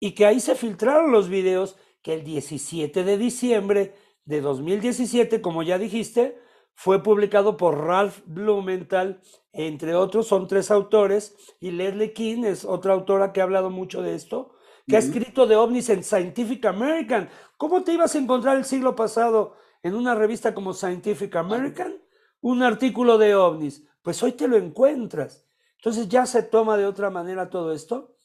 y 0.00 0.16
que 0.16 0.26
ahí 0.26 0.40
se 0.40 0.56
filtraron 0.56 1.12
los 1.12 1.28
videos 1.28 1.76
que 2.02 2.14
el 2.14 2.24
17 2.24 3.04
de 3.04 3.18
diciembre 3.18 3.94
de 4.24 4.40
2017, 4.40 5.40
como 5.40 5.62
ya 5.62 5.78
dijiste, 5.78 6.40
fue 6.74 7.04
publicado 7.04 7.56
por 7.56 7.84
Ralph 7.86 8.18
Blumenthal, 8.26 9.22
entre 9.54 9.94
otros, 9.94 10.26
son 10.26 10.46
tres 10.46 10.70
autores, 10.70 11.34
y 11.60 11.70
Leslie 11.70 12.12
King 12.12 12.44
es 12.44 12.64
otra 12.64 12.92
autora 12.92 13.32
que 13.32 13.40
ha 13.40 13.44
hablado 13.44 13.70
mucho 13.70 14.02
de 14.02 14.14
esto, 14.14 14.56
que 14.86 14.96
ha 14.96 14.98
escrito 14.98 15.46
de 15.46 15.56
ovnis 15.56 15.88
en 15.88 16.04
Scientific 16.04 16.66
American. 16.66 17.30
¿Cómo 17.56 17.82
te 17.82 17.94
ibas 17.94 18.14
a 18.14 18.18
encontrar 18.18 18.58
el 18.58 18.66
siglo 18.66 18.94
pasado 18.94 19.54
en 19.82 19.94
una 19.94 20.14
revista 20.14 20.54
como 20.54 20.74
Scientific 20.74 21.34
American? 21.36 22.04
un 22.44 22.62
artículo 22.62 23.16
de 23.16 23.34
ovnis, 23.34 23.84
pues 24.02 24.22
hoy 24.22 24.32
te 24.32 24.46
lo 24.48 24.58
encuentras. 24.58 25.48
Entonces 25.78 26.10
ya 26.10 26.26
se 26.26 26.42
toma 26.42 26.76
de 26.76 26.84
otra 26.84 27.08
manera 27.08 27.48
todo 27.48 27.72
esto. 27.72 28.16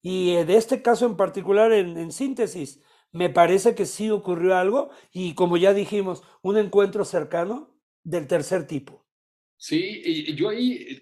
Y 0.00 0.30
eh, 0.30 0.46
de 0.46 0.56
este 0.56 0.80
caso 0.80 1.04
en 1.04 1.18
particular, 1.18 1.72
en, 1.72 2.10
síntesis, 2.10 2.80
me 3.12 3.28
parece 3.28 3.74
que 3.74 3.84
sí 3.84 4.10
ocurrió 4.10 4.56
algo 4.56 4.88
y 5.12 5.34
como 5.34 5.58
ya 5.58 5.74
dijimos, 5.74 6.22
un 6.40 6.56
encuentro 6.56 7.04
cercano 7.04 7.76
del 8.02 8.26
tercer 8.26 8.66
tipo. 8.66 9.05
Sí, 9.56 10.02
y 10.04 10.34
yo 10.34 10.50
ahí, 10.50 11.00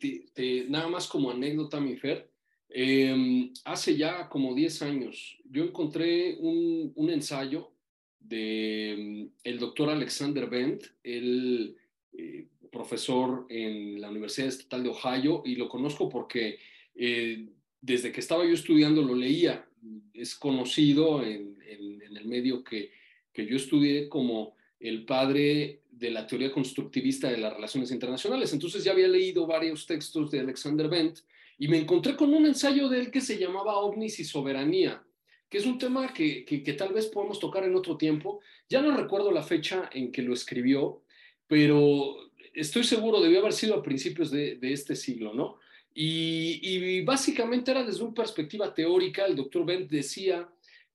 nada 0.69 0.88
más 0.88 1.09
como 1.09 1.31
anécdota, 1.31 1.81
mi 1.81 1.97
Fer, 1.97 2.31
em, 2.69 3.53
hace 3.64 3.97
ya 3.97 4.29
como 4.29 4.55
10 4.55 4.83
años, 4.83 5.38
yo 5.51 5.64
encontré 5.64 6.37
un, 6.38 6.93
un 6.95 7.11
ensayo 7.11 7.73
de 8.21 8.96
mm, 8.98 9.38
el 9.44 9.59
doctor 9.59 9.90
Alexander 9.90 10.48
Bent, 10.48 10.85
él 11.02 11.77
eh, 12.13 12.46
profesor 12.75 13.46
en 13.48 14.00
la 14.00 14.11
Universidad 14.11 14.48
Estatal 14.48 14.83
de 14.83 14.88
Ohio 14.88 15.42
y 15.44 15.55
lo 15.55 15.69
conozco 15.69 16.09
porque 16.09 16.59
eh, 16.96 17.46
desde 17.81 18.11
que 18.11 18.21
estaba 18.21 18.44
yo 18.44 18.52
estudiando 18.52 19.00
lo 19.02 19.15
leía. 19.15 19.65
Es 20.13 20.35
conocido 20.35 21.23
en, 21.23 21.55
el 21.67 22.27
medio 22.27 22.65
que, 22.65 22.90
que, 23.33 23.46
yo 23.46 23.57
estudié 23.57 24.09
como 24.09 24.57
el 24.81 25.05
padre 25.05 25.83
de 25.99 26.11
la 26.11 26.27
teoría 26.27 26.53
constructivista 26.53 27.31
de 27.31 27.38
las 27.38 27.53
relaciones 27.53 27.90
internacionales. 27.90 28.53
Entonces 28.53 28.85
ya 28.85 28.92
había 28.92 29.09
leído 29.09 29.47
varios 29.47 29.87
textos 29.87 30.31
de 30.31 30.40
Alexander 30.40 30.88
Bent 30.88 31.21
y 31.59 31.69
me 31.69 31.79
encontré 31.79 32.17
con 32.17 32.35
un 32.35 32.47
ensayo 32.47 32.88
de 32.88 33.01
él 33.01 33.11
que 33.11 33.21
se 33.21 33.38
llamaba 33.38 33.77
OVNIs 33.77 34.21
y 34.21 34.25
Soberanía, 34.25 35.03
que 35.49 35.59
es 35.59 35.67
un 35.67 35.79
tema 35.79 36.13
que, 36.13 36.45
que, 36.45 36.73
tal 36.73 36.92
vez 36.92 37.07
podemos 37.07 37.38
tocar 37.38 37.65
en 37.65 37.77
otro 37.77 37.97
tiempo. 37.97 38.40
Ya 38.69 38.83
no 38.83 38.97
recuerdo 38.97 39.31
la 39.31 39.42
fecha 39.42 39.88
en 39.92 40.11
que 40.11 40.23
lo 40.23 40.35
escribió, 40.35 41.03
pero 41.47 42.17
estoy 42.53 42.85
seguro, 42.85 43.21
debió 43.21 43.40
haber 43.40 43.53
sido 43.53 43.75
a 43.77 43.83
principios 43.83 44.31
de, 44.31 44.59
este 44.63 44.97
siglo, 44.97 45.33
¿no? 45.33 45.59
Y, 45.95 47.03
básicamente 47.03 47.71
era 47.71 47.85
desde 47.85 48.03
una 48.03 48.15
perspectiva 48.15 48.75
teórica, 48.75 49.27
el 49.27 49.37
doctor 49.37 49.65
Bent 49.65 49.90
decía 49.90 50.49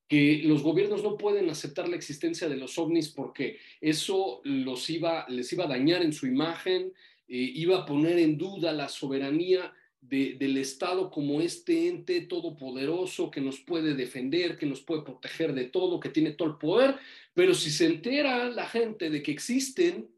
que 0.10 0.42
los 0.44 0.64
gobiernos 0.64 1.04
no 1.04 1.18
pueden 1.18 1.50
aceptar 1.52 1.88
la 1.88 1.96
existencia 1.96 2.50
de 2.50 2.58
los 2.58 2.78
ovnis 2.80 3.10
porque 3.10 3.60
eso 3.80 4.42
los 4.44 4.90
iba, 4.90 5.26
les 5.30 5.54
iba 5.54 5.66
a 5.66 5.70
dañar 5.70 6.02
en 6.02 6.14
su 6.14 6.26
imagen, 6.26 6.92
eh, 7.28 7.52
iba 7.56 7.78
a 7.78 7.86
poner 7.86 8.18
en 8.18 8.36
duda 8.36 8.74
la 8.74 8.90
soberanía 8.90 9.72
del 10.02 10.58
Estado 10.58 11.12
como 11.12 11.42
este 11.42 11.88
ente 11.88 12.22
todopoderoso 12.22 13.30
que 13.30 13.42
nos 13.42 13.60
puede 13.60 13.94
defender, 13.94 14.58
que 14.58 14.66
nos 14.66 14.82
puede 14.82 15.04
proteger 15.04 15.54
de 15.54 15.66
todo, 15.66 16.00
que 16.00 16.10
tiene 16.10 16.32
todo 16.32 16.48
el 16.48 16.56
poder, 16.56 16.96
pero 17.36 17.54
si 17.54 17.70
se 17.70 17.86
entera 17.86 18.50
la 18.50 18.66
gente 18.66 19.12
de 19.12 19.22
que 19.22 19.32
existen 19.32 20.10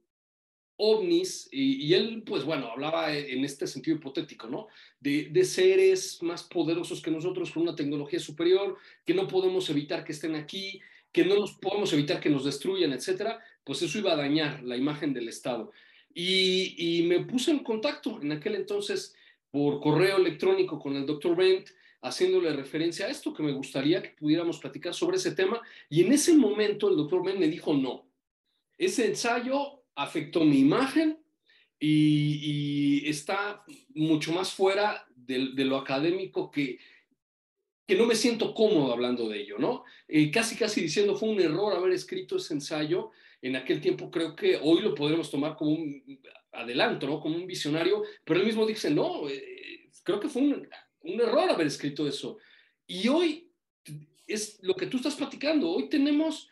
ovnis, 0.84 1.48
y, 1.52 1.94
él, 1.94 2.24
pues 2.26 2.44
bueno, 2.44 2.72
hablaba 2.72 3.16
en 3.16 3.46
este 3.46 3.68
sentido 3.68 3.98
hipotético, 3.98 4.48
¿no? 4.48 4.68
De, 5.00 5.46
seres 5.46 6.24
más 6.24 6.44
poderosos 6.44 7.02
que 7.02 7.12
nosotros 7.12 7.52
con 7.52 7.64
una 7.64 7.76
tecnología 7.76 8.20
superior, 8.20 8.78
que 9.06 9.14
no 9.14 9.28
podemos 9.28 9.70
evitar 9.70 10.04
que 10.04 10.14
estén 10.14 10.34
aquí, 10.34 10.82
que 11.12 11.24
no 11.24 11.36
nos 11.36 11.54
podemos 11.54 11.94
evitar 11.94 12.20
que 12.20 12.32
nos 12.32 12.46
destruyan, 12.46 12.94
etcétera, 12.94 13.40
pues 13.64 13.84
eso 13.84 14.00
iba 14.00 14.14
a 14.14 14.16
dañar 14.16 14.64
la 14.64 14.76
imagen 14.76 15.14
del 15.14 15.30
Estado. 15.30 15.72
Y, 16.16 16.74
y 16.78 17.04
me 17.04 17.26
puse 17.26 17.52
en 17.52 17.60
contacto 17.60 18.20
en 18.20 18.32
aquel 18.32 18.56
entonces 18.56 19.16
por 19.52 19.80
correo 19.82 20.18
electrónico 20.18 20.80
con 20.80 20.96
el 20.96 21.06
doctor 21.06 21.36
Brent, 21.36 21.70
haciéndole 22.02 22.54
referencia 22.54 23.06
a 23.06 23.10
esto, 23.10 23.36
que 23.36 23.44
me 23.44 23.52
gustaría 23.52 24.02
que 24.02 24.16
pudiéramos 24.18 24.58
platicar 24.58 24.96
sobre 24.96 25.18
ese 25.18 25.36
tema. 25.36 25.62
Y 25.90 26.02
en 26.02 26.12
ese 26.12 26.34
momento 26.34 26.90
el 26.90 26.96
doctor 26.96 27.22
Brent 27.22 27.40
me 27.40 27.48
dijo 27.48 27.72
no. 27.76 28.08
Ese 28.80 29.06
ensayo 29.06 29.81
afectó 30.04 30.43
mi 30.43 30.60
imagen 30.60 31.18
y, 31.80 33.10
está 33.10 33.64
mucho 33.95 34.32
más 34.32 34.54
fuera 34.54 35.06
de, 35.16 35.66
lo 35.66 35.78
académico 35.78 36.52
que, 36.52 36.80
que 37.88 37.95
no 37.95 38.06
me 38.06 38.16
siento 38.16 38.54
cómodo 38.54 38.93
hablando 38.93 39.28
de 39.28 39.41
ello, 39.41 39.58
¿no? 39.58 39.84
Eh, 40.08 40.30
casi, 40.32 40.56
casi 40.56 40.82
diciendo 40.82 41.16
fue 41.16 41.30
un 41.30 41.41
error 41.41 41.76
haber 41.76 41.91
escrito 41.91 42.38
ese 42.38 42.54
ensayo. 42.54 43.12
En 43.41 43.56
aquel 43.56 43.82
tiempo 43.82 44.12
creo 44.12 44.36
que 44.36 44.60
hoy 44.62 44.82
lo 44.82 44.93
podremos 44.93 45.32
tomar 45.32 45.56
como 45.56 45.72
un 45.72 46.22
adelanto, 46.52 47.08
¿no? 47.08 47.20
Como 47.20 47.36
un 47.36 47.47
visionario, 47.47 48.04
pero 48.24 48.39
él 48.39 48.45
mismo 48.45 48.66
dice, 48.66 48.91
no, 48.91 49.28
eh, 49.28 49.89
creo 50.04 50.20
que 50.20 50.30
fue 50.30 50.43
un, 50.43 50.70
un, 51.02 51.22
error 51.22 51.49
haber 51.49 51.68
escrito 51.68 52.08
eso. 52.08 52.38
Y 52.86 53.08
hoy 53.08 53.52
es 54.28 54.60
lo 54.62 54.76
que 54.76 54.86
tú 54.86 54.97
estás 54.97 55.16
platicando, 55.16 55.70
hoy 55.70 55.89
tenemos 55.89 56.49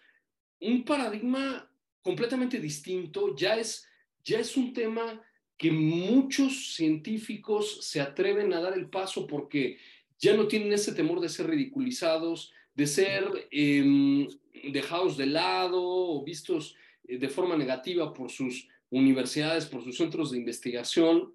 un 0.59 0.83
paradigma 0.83 1.68
completamente 2.01 2.59
distinto, 2.59 3.35
ya 3.35 3.55
es, 3.57 3.87
ya 4.23 4.39
es 4.39 4.55
un 4.57 4.73
tema 4.73 5.21
que 5.57 5.71
muchos 5.71 6.73
científicos 6.75 7.79
se 7.81 7.99
atreven 7.99 8.53
a 8.53 8.61
dar 8.61 8.77
el 8.77 8.89
paso 8.89 9.27
porque 9.27 9.77
ya 10.17 10.35
no 10.35 10.47
tienen 10.47 10.71
ese 10.71 10.93
temor 10.93 11.19
de 11.19 11.29
ser 11.29 11.47
ridiculizados, 11.47 12.53
de 12.73 12.87
ser 12.87 13.47
em, 13.51 14.27
dejados 14.71 15.17
de 15.17 15.25
lado 15.25 15.81
o 15.81 16.23
vistos 16.23 16.75
eh, 17.07 17.17
de 17.17 17.29
forma 17.29 17.57
negativa 17.57 18.13
por 18.13 18.31
sus 18.31 18.69
universidades, 18.89 19.65
por 19.65 19.83
sus 19.83 19.97
centros 19.97 20.31
de 20.31 20.37
investigación. 20.37 21.33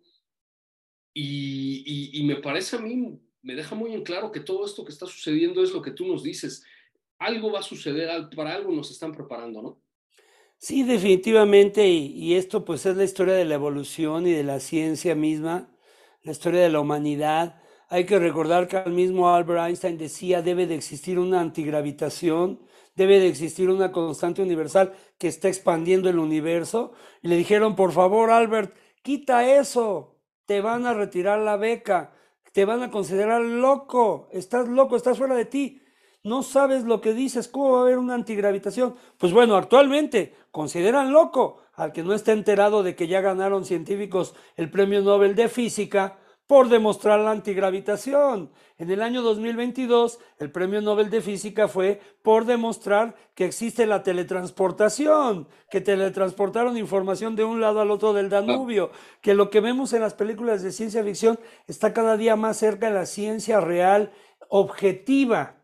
Y, 1.13 2.23
me 2.27 2.37
parece 2.37 2.77
a 2.77 2.81
mí, 2.81 3.19
me 3.43 3.55
deja 3.55 3.75
muy 3.75 3.93
en 3.93 4.03
claro 4.03 4.33
que 4.33 4.41
todo 4.41 4.65
esto 4.65 4.85
que 4.85 4.93
está 4.93 5.07
sucediendo 5.07 5.63
es 5.63 5.73
lo 5.73 5.83
que 5.83 5.93
tú 5.93 6.07
nos 6.07 6.23
dices. 6.23 6.65
Algo 7.19 7.53
va 7.53 7.61
a 7.61 7.63
suceder, 7.63 8.11
para 8.35 8.55
algo 8.55 8.73
nos 8.73 8.91
están 8.91 9.13
preparando, 9.13 9.63
¿no? 9.63 9.84
Sí, 10.65 10.83
definitivamente, 10.83 11.87
y, 11.89 12.37
esto 12.37 12.65
pues 12.65 12.87
es 12.87 12.97
la 12.97 13.05
historia 13.05 13.35
de 13.35 13.45
la 13.45 13.55
evolución 13.55 14.27
y 14.27 14.33
de 14.33 14.45
la 14.45 14.61
ciencia 14.61 15.15
misma, 15.15 15.69
la 16.23 16.33
historia 16.33 16.63
de 16.63 16.71
la 16.71 16.81
humanidad. 16.81 17.61
Hay 17.91 18.07
que 18.07 18.19
recordar 18.19 18.67
que 18.67 18.79
al 18.79 18.93
mismo 18.93 19.29
Albert 19.29 19.61
Einstein 19.61 19.99
decía 19.99 20.41
debe 20.41 20.67
de 20.67 20.75
existir 20.75 21.19
una 21.19 21.41
antigravitación, 21.43 22.61
debe 22.95 23.21
de 23.21 23.29
existir 23.29 23.69
una 23.69 23.93
constante 23.93 24.41
universal 24.41 24.95
que 25.19 25.29
está 25.29 25.49
expandiendo 25.49 26.09
el 26.09 26.19
universo. 26.19 26.93
Y 27.23 27.29
le 27.29 27.37
dijeron, 27.37 27.77
por 27.77 27.93
favor, 27.93 28.31
Albert, 28.31 28.75
quita 29.03 29.47
eso, 29.59 30.17
te 30.47 30.63
van 30.63 30.87
a 30.87 30.95
retirar 30.95 31.41
la 31.41 31.59
beca, 31.59 32.15
te 32.53 32.65
van 32.65 32.83
a 32.83 32.91
considerar 32.91 33.43
loco, 33.43 34.29
estás 34.33 34.67
loco, 34.67 34.97
estás 34.97 35.19
fuera 35.19 35.35
de 35.35 35.45
ti. 35.45 35.83
No 36.25 36.43
sabes 36.43 36.85
lo 36.85 37.03
que 37.03 37.13
dices, 37.13 37.49
¿cómo 37.49 37.73
va 37.73 37.79
a 37.81 37.83
haber 37.83 37.99
una 37.99 38.15
antigravitación? 38.15 38.97
Pues 39.19 39.35
bueno, 39.35 39.57
actualmente 39.57 40.35
consideran 40.51 41.13
loco 41.13 41.59
al 41.75 41.93
que 41.93 42.03
no 42.03 42.15
está 42.15 42.33
enterado 42.33 42.83
de 42.83 42.97
que 42.97 43.09
ya 43.09 43.21
ganaron 43.21 43.67
científicos 43.67 44.35
el 44.57 44.71
premio 44.71 45.03
Nobel 45.03 45.35
de 45.35 45.51
Física 45.51 46.17
por 46.47 46.71
demostrar 46.71 47.21
la 47.21 47.31
antigravitación. 47.31 48.51
En 48.79 48.91
el 48.91 49.03
año 49.03 49.21
2022, 49.23 50.19
el 50.39 50.51
Premio 50.51 50.81
Nobel 50.81 51.09
de 51.09 51.21
Física 51.21 51.69
fue 51.69 52.01
por 52.23 52.45
demostrar 52.45 53.15
que 53.35 53.45
existe 53.45 53.87
la 53.87 54.03
teletransportación, 54.03 55.49
que 55.71 55.81
teletransportaron 55.81 56.77
información 56.77 57.37
de 57.37 57.45
un 57.45 57.61
lado 57.61 57.81
al 57.81 57.91
otro 57.91 58.13
del 58.13 58.29
Danubio, 58.29 58.91
que 59.21 59.35
lo 59.35 59.49
que 59.49 59.61
vemos 59.61 59.93
en 59.93 60.01
las 60.01 60.15
películas 60.15 60.63
de 60.63 60.73
ciencia 60.73 61.05
ficción 61.05 61.39
está 61.67 61.93
cada 61.93 62.17
día 62.17 62.37
más 62.37 62.57
cerca 62.57 62.89
de 62.89 62.95
la 62.95 63.07
ciencia 63.07 63.61
real 63.61 64.13
objetiva. 64.49 65.64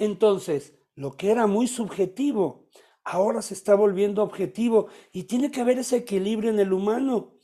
Entonces, 0.00 0.78
lo 0.94 1.12
que 1.12 1.30
era 1.30 1.46
muy 1.46 1.68
subjetivo, 1.68 2.64
ahora 3.04 3.42
se 3.42 3.52
está 3.52 3.74
volviendo 3.74 4.22
objetivo 4.22 4.86
y 5.12 5.24
tiene 5.24 5.50
que 5.50 5.60
haber 5.60 5.78
ese 5.78 5.98
equilibrio 5.98 6.48
en 6.50 6.58
el 6.58 6.72
humano. 6.72 7.34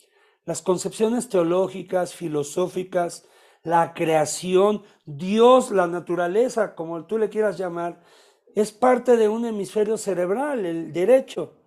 Las 0.47 0.63
concepciones 0.63 1.29
teológicas, 1.29 2.15
filosóficas, 2.15 3.27
la 3.63 3.93
creación, 3.93 4.85
Dios, 5.05 5.71
la 5.71 5.87
naturaleza, 5.87 6.75
como 6.75 7.05
tú 7.05 7.19
le 7.19 7.29
quieras 7.29 7.59
llamar, 7.59 8.01
es 8.55 8.73
parte 8.73 9.19
de 9.19 9.29
un 9.29 9.45
hemisferio 9.45 9.99
cerebral, 9.99 10.65
el 10.65 10.95
derecho. 10.95 11.59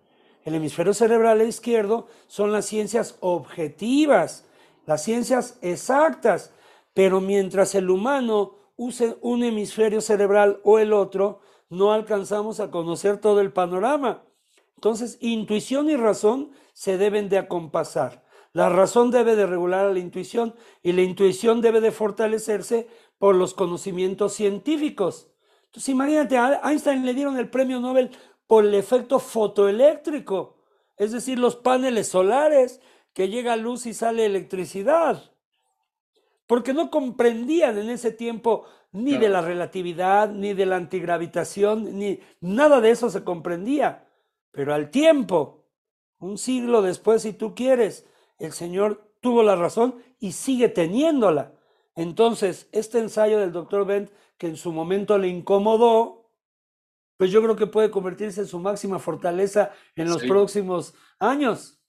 El 0.42 0.56
hemisferio 0.56 0.92
cerebral 0.92 1.40
izquierdo 1.42 2.08
son 2.26 2.50
las 2.50 2.66
ciencias 2.66 3.16
objetivas, 3.20 4.44
las 4.86 5.04
ciencias 5.04 5.56
exactas, 5.62 6.52
pero 6.94 7.20
mientras 7.20 7.76
el 7.76 7.90
humano 7.90 8.59
use 8.80 9.18
un 9.20 9.44
hemisferio 9.44 10.00
cerebral 10.00 10.58
o 10.64 10.78
el 10.78 10.94
otro, 10.94 11.40
no 11.68 11.92
alcanzamos 11.92 12.60
a 12.60 12.70
conocer 12.70 13.18
todo 13.18 13.40
el 13.40 13.52
panorama. 13.52 14.24
Entonces, 14.76 15.18
intuición 15.20 15.90
y 15.90 15.96
razón 15.96 16.52
se 16.72 16.96
deben 16.96 17.28
de 17.28 17.36
acompasar. 17.36 18.24
La 18.54 18.70
razón 18.70 19.10
debe 19.10 19.36
de 19.36 19.44
regular 19.44 19.84
a 19.84 19.92
la 19.92 19.98
intuición 19.98 20.54
y 20.82 20.92
la 20.92 21.02
intuición 21.02 21.60
debe 21.60 21.82
de 21.82 21.92
fortalecerse 21.92 22.88
por 23.18 23.36
los 23.36 23.52
conocimientos 23.52 24.32
científicos. 24.32 25.30
Entonces 25.66 25.90
imagínate, 25.90 26.38
a 26.38 26.62
Einstein 26.64 27.04
le 27.04 27.12
dieron 27.12 27.36
el 27.36 27.50
premio 27.50 27.80
Nobel 27.80 28.10
por 28.46 28.64
el 28.64 28.74
efecto 28.74 29.18
fotoeléctrico, 29.18 30.56
es 30.96 31.12
decir, 31.12 31.38
los 31.38 31.54
paneles 31.54 32.08
solares, 32.08 32.80
que 33.12 33.28
llega 33.28 33.56
luz 33.56 33.84
y 33.84 33.92
sale 33.92 34.24
electricidad. 34.24 35.32
Porque 36.50 36.74
no 36.74 36.90
comprendían 36.90 37.78
en 37.78 37.90
ese 37.90 38.10
tiempo 38.10 38.66
ni 38.90 39.16
de 39.16 39.28
la 39.28 39.40
relatividad, 39.40 40.28
ni 40.32 40.52
de 40.52 40.66
la 40.66 40.74
antigravitación, 40.74 41.96
ni 41.96 42.18
nada 42.40 42.80
de 42.80 42.90
eso 42.90 43.08
se 43.08 43.22
comprendía. 43.22 44.08
Pero 44.50 44.74
al 44.74 44.90
tiempo, 44.90 45.68
un 46.18 46.38
siglo 46.38 46.82
después, 46.82 47.22
si 47.22 47.34
tú 47.34 47.54
quieres, 47.54 48.04
el 48.40 48.50
Señor 48.50 49.14
tuvo 49.20 49.44
la 49.44 49.54
razón 49.54 50.02
y 50.18 50.32
sigue 50.32 50.68
teniéndola. 50.68 51.54
Entonces, 51.94 52.68
este 52.72 52.98
ensayo 52.98 53.38
del 53.38 53.52
doctor 53.52 53.86
Bent, 53.86 54.10
que 54.36 54.48
en 54.48 54.56
su 54.56 54.72
momento 54.72 55.18
le 55.18 55.28
incomodó, 55.28 56.32
pues 57.16 57.30
yo 57.30 57.40
creo 57.44 57.54
que 57.54 57.68
puede 57.68 57.92
convertirse 57.92 58.40
en 58.40 58.48
su 58.48 58.58
máxima 58.58 58.98
fortaleza 58.98 59.70
en 59.94 60.08
los 60.08 60.24
próximos 60.24 60.94
años. 61.20 61.80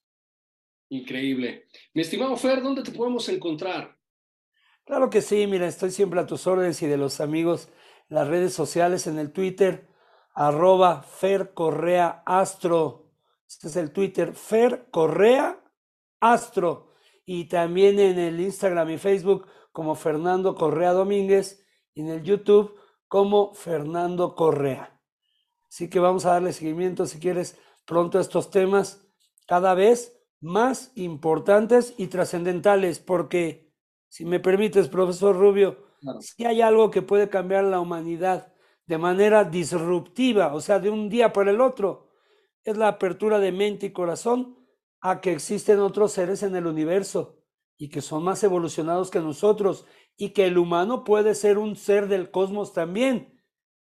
Increíble. 0.90 1.66
Mi 1.96 2.04
estimado 2.04 2.38
Fer, 2.38 2.62
¿dónde 2.62 2.84
te 2.84 2.92
podemos 2.92 3.28
encontrar? 3.28 4.00
Claro 4.92 5.10
que 5.10 5.22
sí, 5.22 5.48
mira, 5.48 5.68
estoy 5.68 5.90
siempre 5.90 6.20
a 6.20 6.26
tus 6.26 6.48
órdenes 6.48 6.82
y 6.82 6.86
de 6.86 6.98
los 6.98 7.22
amigos 7.22 7.70
las 8.10 8.28
redes 8.28 8.54
sociales, 8.54 9.08
en 9.08 9.20
el 9.20 9.32
Twitter, 9.32 9.88
arroba 10.34 11.02
Fer 11.02 11.54
Correa 11.54 12.24
Astro. 12.26 13.10
Este 13.48 13.70
es 13.70 13.78
el 13.78 13.94
Twitter, 13.94 14.34
Fer 14.34 14.90
Correa 14.92 15.64
Astro 16.20 16.92
y 17.26 17.46
también 17.46 18.00
en 18.00 18.20
el 18.20 18.42
Instagram 18.42 18.90
y 18.90 18.98
Facebook 18.98 19.48
como 19.72 19.96
Fernando 19.96 20.56
Correa 20.56 20.92
Domínguez 20.92 21.66
y 21.94 22.02
en 22.02 22.10
el 22.10 22.24
YouTube 22.24 22.78
como 23.08 23.54
Fernando 23.54 24.36
Correa. 24.36 25.00
Así 25.70 25.90
que 25.90 26.02
vamos 26.02 26.26
a 26.26 26.32
darle 26.32 26.52
seguimiento 26.52 27.06
si 27.06 27.18
quieres 27.18 27.58
pronto 27.86 28.18
a 28.18 28.22
estos 28.22 28.52
temas 28.52 29.08
cada 29.48 29.74
vez 29.74 30.22
más 30.42 30.92
importantes 30.96 31.94
y 31.96 32.08
trascendentales 32.08 33.00
porque 33.00 33.71
si 34.12 34.26
me 34.26 34.42
permites, 34.42 34.90
profesor 34.90 35.38
Rubio, 35.38 35.78
si 36.20 36.44
hay 36.44 36.60
algo 36.60 36.92
que 36.92 37.02
puede 37.02 37.30
cambiar 37.30 37.64
la 37.64 37.80
humanidad 37.80 38.54
de 38.86 38.98
manera 38.98 39.46
disruptiva, 39.46 40.54
o 40.54 40.60
sea, 40.60 40.80
de 40.80 40.90
un 40.90 41.08
día 41.08 41.32
para 41.32 41.52
el 41.52 41.62
otro, 41.62 42.10
es 42.66 42.76
la 42.76 42.90
apertura 42.90 43.40
de 43.40 43.54
mente 43.54 43.86
y 43.86 43.94
corazón 43.94 44.58
a 45.00 45.22
que 45.22 45.32
existen 45.32 45.80
otros 45.80 46.12
seres 46.12 46.44
en 46.44 46.58
el 46.58 46.68
universo 46.68 47.38
y 47.78 47.88
que 47.88 48.02
son 48.02 48.24
más 48.24 48.44
evolucionados 48.44 49.12
que 49.12 49.22
nosotros 49.22 49.86
y 50.18 50.32
que 50.32 50.46
el 50.46 50.58
humano 50.58 51.06
puede 51.06 51.34
ser 51.34 51.58
un 51.58 51.78
ser 51.78 52.10
del 52.10 52.32
cosmos 52.32 52.74
también 52.74 53.42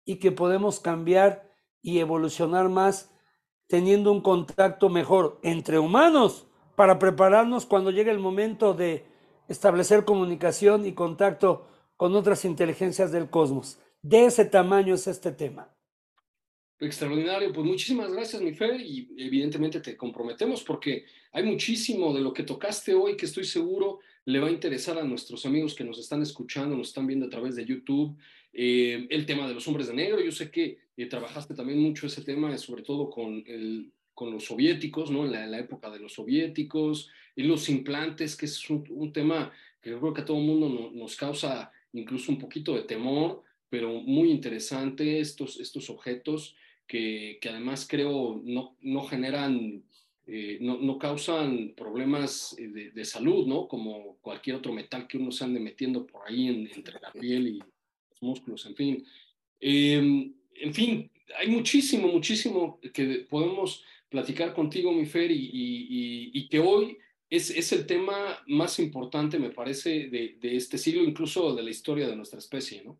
y 0.06 0.20
que 0.20 0.32
podemos 0.32 0.80
cambiar 0.80 1.52
y 1.82 2.00
evolucionar 2.00 2.70
más 2.70 3.14
teniendo 3.68 4.10
un 4.10 4.22
contacto 4.22 4.88
mejor 4.88 5.42
entre 5.44 5.80
humanos 5.80 6.48
para 6.78 6.98
prepararnos 6.98 7.66
cuando 7.66 7.92
llegue 7.92 8.12
el 8.12 8.20
momento 8.20 8.74
de 8.74 9.12
establecer 9.54 10.04
comunicación 10.04 10.86
y 10.86 10.94
contacto 10.94 11.68
con 11.96 12.16
otras 12.16 12.44
inteligencias 12.44 13.12
del 13.12 13.30
cosmos. 13.30 13.80
De 14.02 14.26
ese 14.26 14.46
tamaño 14.46 14.96
es 14.96 15.08
este 15.08 15.32
tema. 15.32 15.70
Extraordinario, 16.80 17.54
pues 17.54 17.66
muchísimas 17.66 18.12
gracias, 18.12 18.42
mi 18.42 18.54
Fer, 18.54 18.82
y 18.82 19.10
evidentemente 19.18 19.80
te 19.80 19.96
comprometemos 19.96 20.64
porque 20.64 21.06
hay 21.32 21.44
muchísimo 21.44 22.14
de 22.14 22.20
lo 22.20 22.34
que 22.34 22.44
tocaste 22.44 22.94
hoy 22.94 23.16
que 23.16 23.26
estoy 23.26 23.46
seguro 23.46 24.00
le 24.26 24.40
va 24.40 24.48
a 24.48 24.52
interesar 24.52 24.98
a 24.98 25.04
nuestros 25.04 25.46
amigos 25.46 25.76
que 25.76 25.84
nos 25.84 26.00
están 26.00 26.22
escuchando, 26.22 26.76
nos 26.76 26.90
están 26.90 27.08
viendo 27.08 27.26
a 27.26 27.30
través 27.30 27.56
de 27.56 27.66
YouTube. 27.66 28.18
Eh, 28.54 29.08
el 29.10 29.26
tema 29.26 29.48
de 29.48 29.54
los 29.54 29.68
hombres 29.68 29.88
de 29.88 29.94
negro, 29.94 30.22
yo 30.22 30.32
sé 30.32 30.50
que 30.50 30.78
eh, 30.96 31.06
trabajaste 31.08 31.54
también 31.54 31.80
mucho 31.80 32.08
ese 32.08 32.22
tema, 32.22 32.58
sobre 32.58 32.84
todo 32.84 33.10
con, 33.10 33.44
el, 33.48 33.92
con 34.14 34.32
los 34.32 34.46
soviéticos, 34.46 35.12
¿no? 35.12 35.26
En 35.26 35.52
la, 35.52 35.60
época 35.60 35.90
de 35.90 36.00
los 36.00 36.14
soviéticos, 36.14 37.10
y 37.36 37.44
los 37.44 37.70
implantes, 37.70 38.36
que 38.36 38.46
es 38.46 38.70
un, 38.70 39.12
tema 39.12 39.52
que 39.82 39.90
yo 39.90 40.00
creo 40.00 40.14
que 40.14 40.22
a 40.22 40.26
todo 40.26 40.38
el 40.38 40.46
mundo 40.46 40.92
nos 40.94 41.16
causa 41.16 41.72
incluso 41.94 42.32
un 42.32 42.40
poquito 42.40 42.76
de 42.76 42.84
temor, 42.84 43.44
pero 43.70 43.94
muy 44.02 44.30
interesante 44.30 45.20
estos, 45.20 45.60
estos 45.60 45.90
objetos 45.90 46.56
que, 46.86 47.40
que 47.42 47.50
además 47.50 47.88
creo 47.90 48.42
no, 48.44 48.76
no 48.82 49.04
generan 49.04 49.84
eh, 50.26 50.58
no, 50.62 50.78
no, 50.78 50.98
causan 50.98 51.74
problemas 51.76 52.56
eh, 52.58 52.70
de, 52.70 52.92
de, 52.92 53.04
salud, 53.04 53.46
¿no? 53.46 53.68
Como 53.68 54.18
cualquier 54.22 54.56
otro 54.56 54.72
metal 54.72 55.06
que 55.06 55.18
uno 55.18 55.32
se 55.32 55.44
ande 55.44 55.60
metiendo 55.60 56.08
por 56.08 56.22
ahí 56.26 56.48
entre 56.48 56.98
la 57.02 57.12
piel 57.12 57.48
y 57.48 57.60
los 57.60 58.22
músculos, 58.22 58.66
en 58.66 58.76
fin. 58.76 59.06
Em, 59.60 60.34
en 60.56 60.74
fin, 60.74 61.12
hay 61.38 61.48
muchísimo, 61.48 62.08
muchísimo 62.08 62.80
que 62.94 63.26
podemos 63.30 63.84
platicar 64.14 64.54
contigo, 64.54 64.92
mi 64.92 65.08
Fer, 65.08 65.32
y, 65.32 66.48
que 66.48 66.60
hoy 66.60 67.00
es, 67.32 67.50
es, 67.50 67.72
el 67.72 67.88
tema 67.88 68.14
más 68.46 68.78
importante, 68.78 69.40
me 69.40 69.50
parece, 69.50 70.08
de, 70.08 70.38
de 70.40 70.56
este 70.56 70.78
siglo, 70.78 71.04
incluso 71.04 71.56
de 71.56 71.64
la 71.64 71.72
historia 71.72 72.08
de 72.08 72.16
nuestra 72.16 72.38
especie, 72.38 72.84
¿no? 72.84 73.00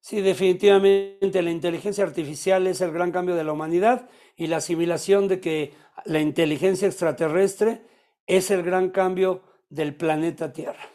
Sí, 0.00 0.20
definitivamente 0.20 1.40
la 1.40 1.50
inteligencia 1.50 2.04
artificial 2.04 2.66
es 2.66 2.82
el 2.82 2.92
gran 2.92 3.10
cambio 3.10 3.36
de 3.36 3.44
la 3.44 3.52
humanidad 3.52 4.10
y 4.36 4.48
la 4.48 4.58
asimilación 4.58 5.28
de 5.28 5.40
que 5.40 5.72
la 6.04 6.20
inteligencia 6.20 6.88
extraterrestre 6.88 7.82
es 8.26 8.50
el 8.50 8.62
gran 8.64 8.90
cambio 8.90 9.42
del 9.70 9.94
planeta 9.94 10.52
Tierra. 10.52 10.91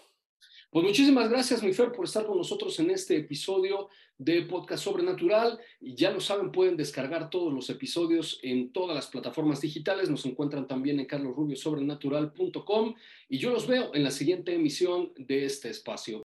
Pues 0.70 0.86
muchísimas 0.86 1.30
gracias, 1.30 1.64
mi 1.64 1.74
Fer, 1.74 1.94
por 1.94 2.06
estar 2.06 2.26
con 2.26 2.38
nosotros 2.38 2.78
en 2.80 2.92
este 2.92 3.16
episodio 3.16 3.88
de 4.18 4.42
Podcast 4.42 4.84
Sobrenatural. 4.84 5.58
Y 5.80 5.96
ya 5.96 6.12
lo 6.12 6.20
saben, 6.20 6.52
pueden 6.52 6.76
descargar 6.76 7.30
todos 7.30 7.54
los 7.54 7.70
episodios 7.70 8.38
en 8.44 8.74
todas 8.74 8.94
las 8.94 9.08
plataformas 9.08 9.62
digitales. 9.62 10.10
Nos 10.10 10.26
encuentran 10.26 10.68
también 10.68 11.00
en 11.00 11.06
carlosrubiosobrenatural.com 11.06 12.96
y 13.30 13.38
yo 13.38 13.52
los 13.52 13.66
veo 13.66 13.96
en 13.96 14.04
la 14.04 14.12
siguiente 14.12 14.54
emisión 14.54 15.14
de 15.16 15.46
este 15.46 15.70
espacio. 15.70 16.24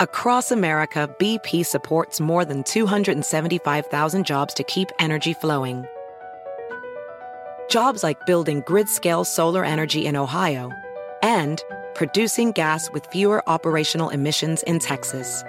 Across 0.00 0.52
America, 0.52 1.14
BP 1.18 1.64
supports 1.64 2.20
more 2.20 2.44
than 2.44 2.62
275,000 2.64 4.26
jobs 4.26 4.54
to 4.54 4.62
keep 4.64 4.88
energy 4.98 5.34
flowing. 5.34 5.84
Jobs 7.70 8.02
like 8.02 8.24
building 8.26 8.62
grid-scale 8.66 9.24
solar 9.24 9.64
energy 9.64 10.06
in 10.06 10.16
Ohio 10.16 10.70
and 11.22 11.62
producing 11.94 12.52
gas 12.52 12.90
with 12.90 13.06
fewer 13.06 13.48
operational 13.48 14.10
emissions 14.10 14.62
in 14.64 14.78
Texas. 14.78 15.44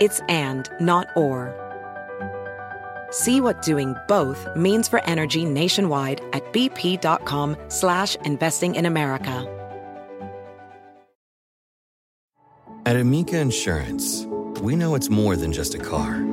It's 0.00 0.20
and, 0.28 0.68
not 0.80 1.08
or. 1.16 1.54
See 3.10 3.40
what 3.40 3.62
doing 3.62 3.94
both 4.08 4.46
means 4.56 4.88
for 4.88 5.04
energy 5.04 5.44
nationwide 5.44 6.20
at 6.32 6.52
bp.com 6.52 7.56
slash 7.68 8.14
investing 8.24 8.76
in 8.76 8.86
America. 8.86 9.56
At 12.86 12.96
Amica 12.96 13.38
Insurance, 13.38 14.24
we 14.62 14.74
know 14.74 14.94
it's 14.94 15.10
more 15.10 15.36
than 15.36 15.52
just 15.52 15.74
a 15.74 15.78
car. 15.78 16.24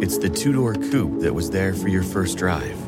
It's 0.00 0.18
the 0.18 0.30
two-door 0.30 0.74
coupe 0.74 1.20
that 1.20 1.34
was 1.34 1.50
there 1.50 1.74
for 1.74 1.88
your 1.88 2.02
first 2.02 2.38
drive. 2.38 2.87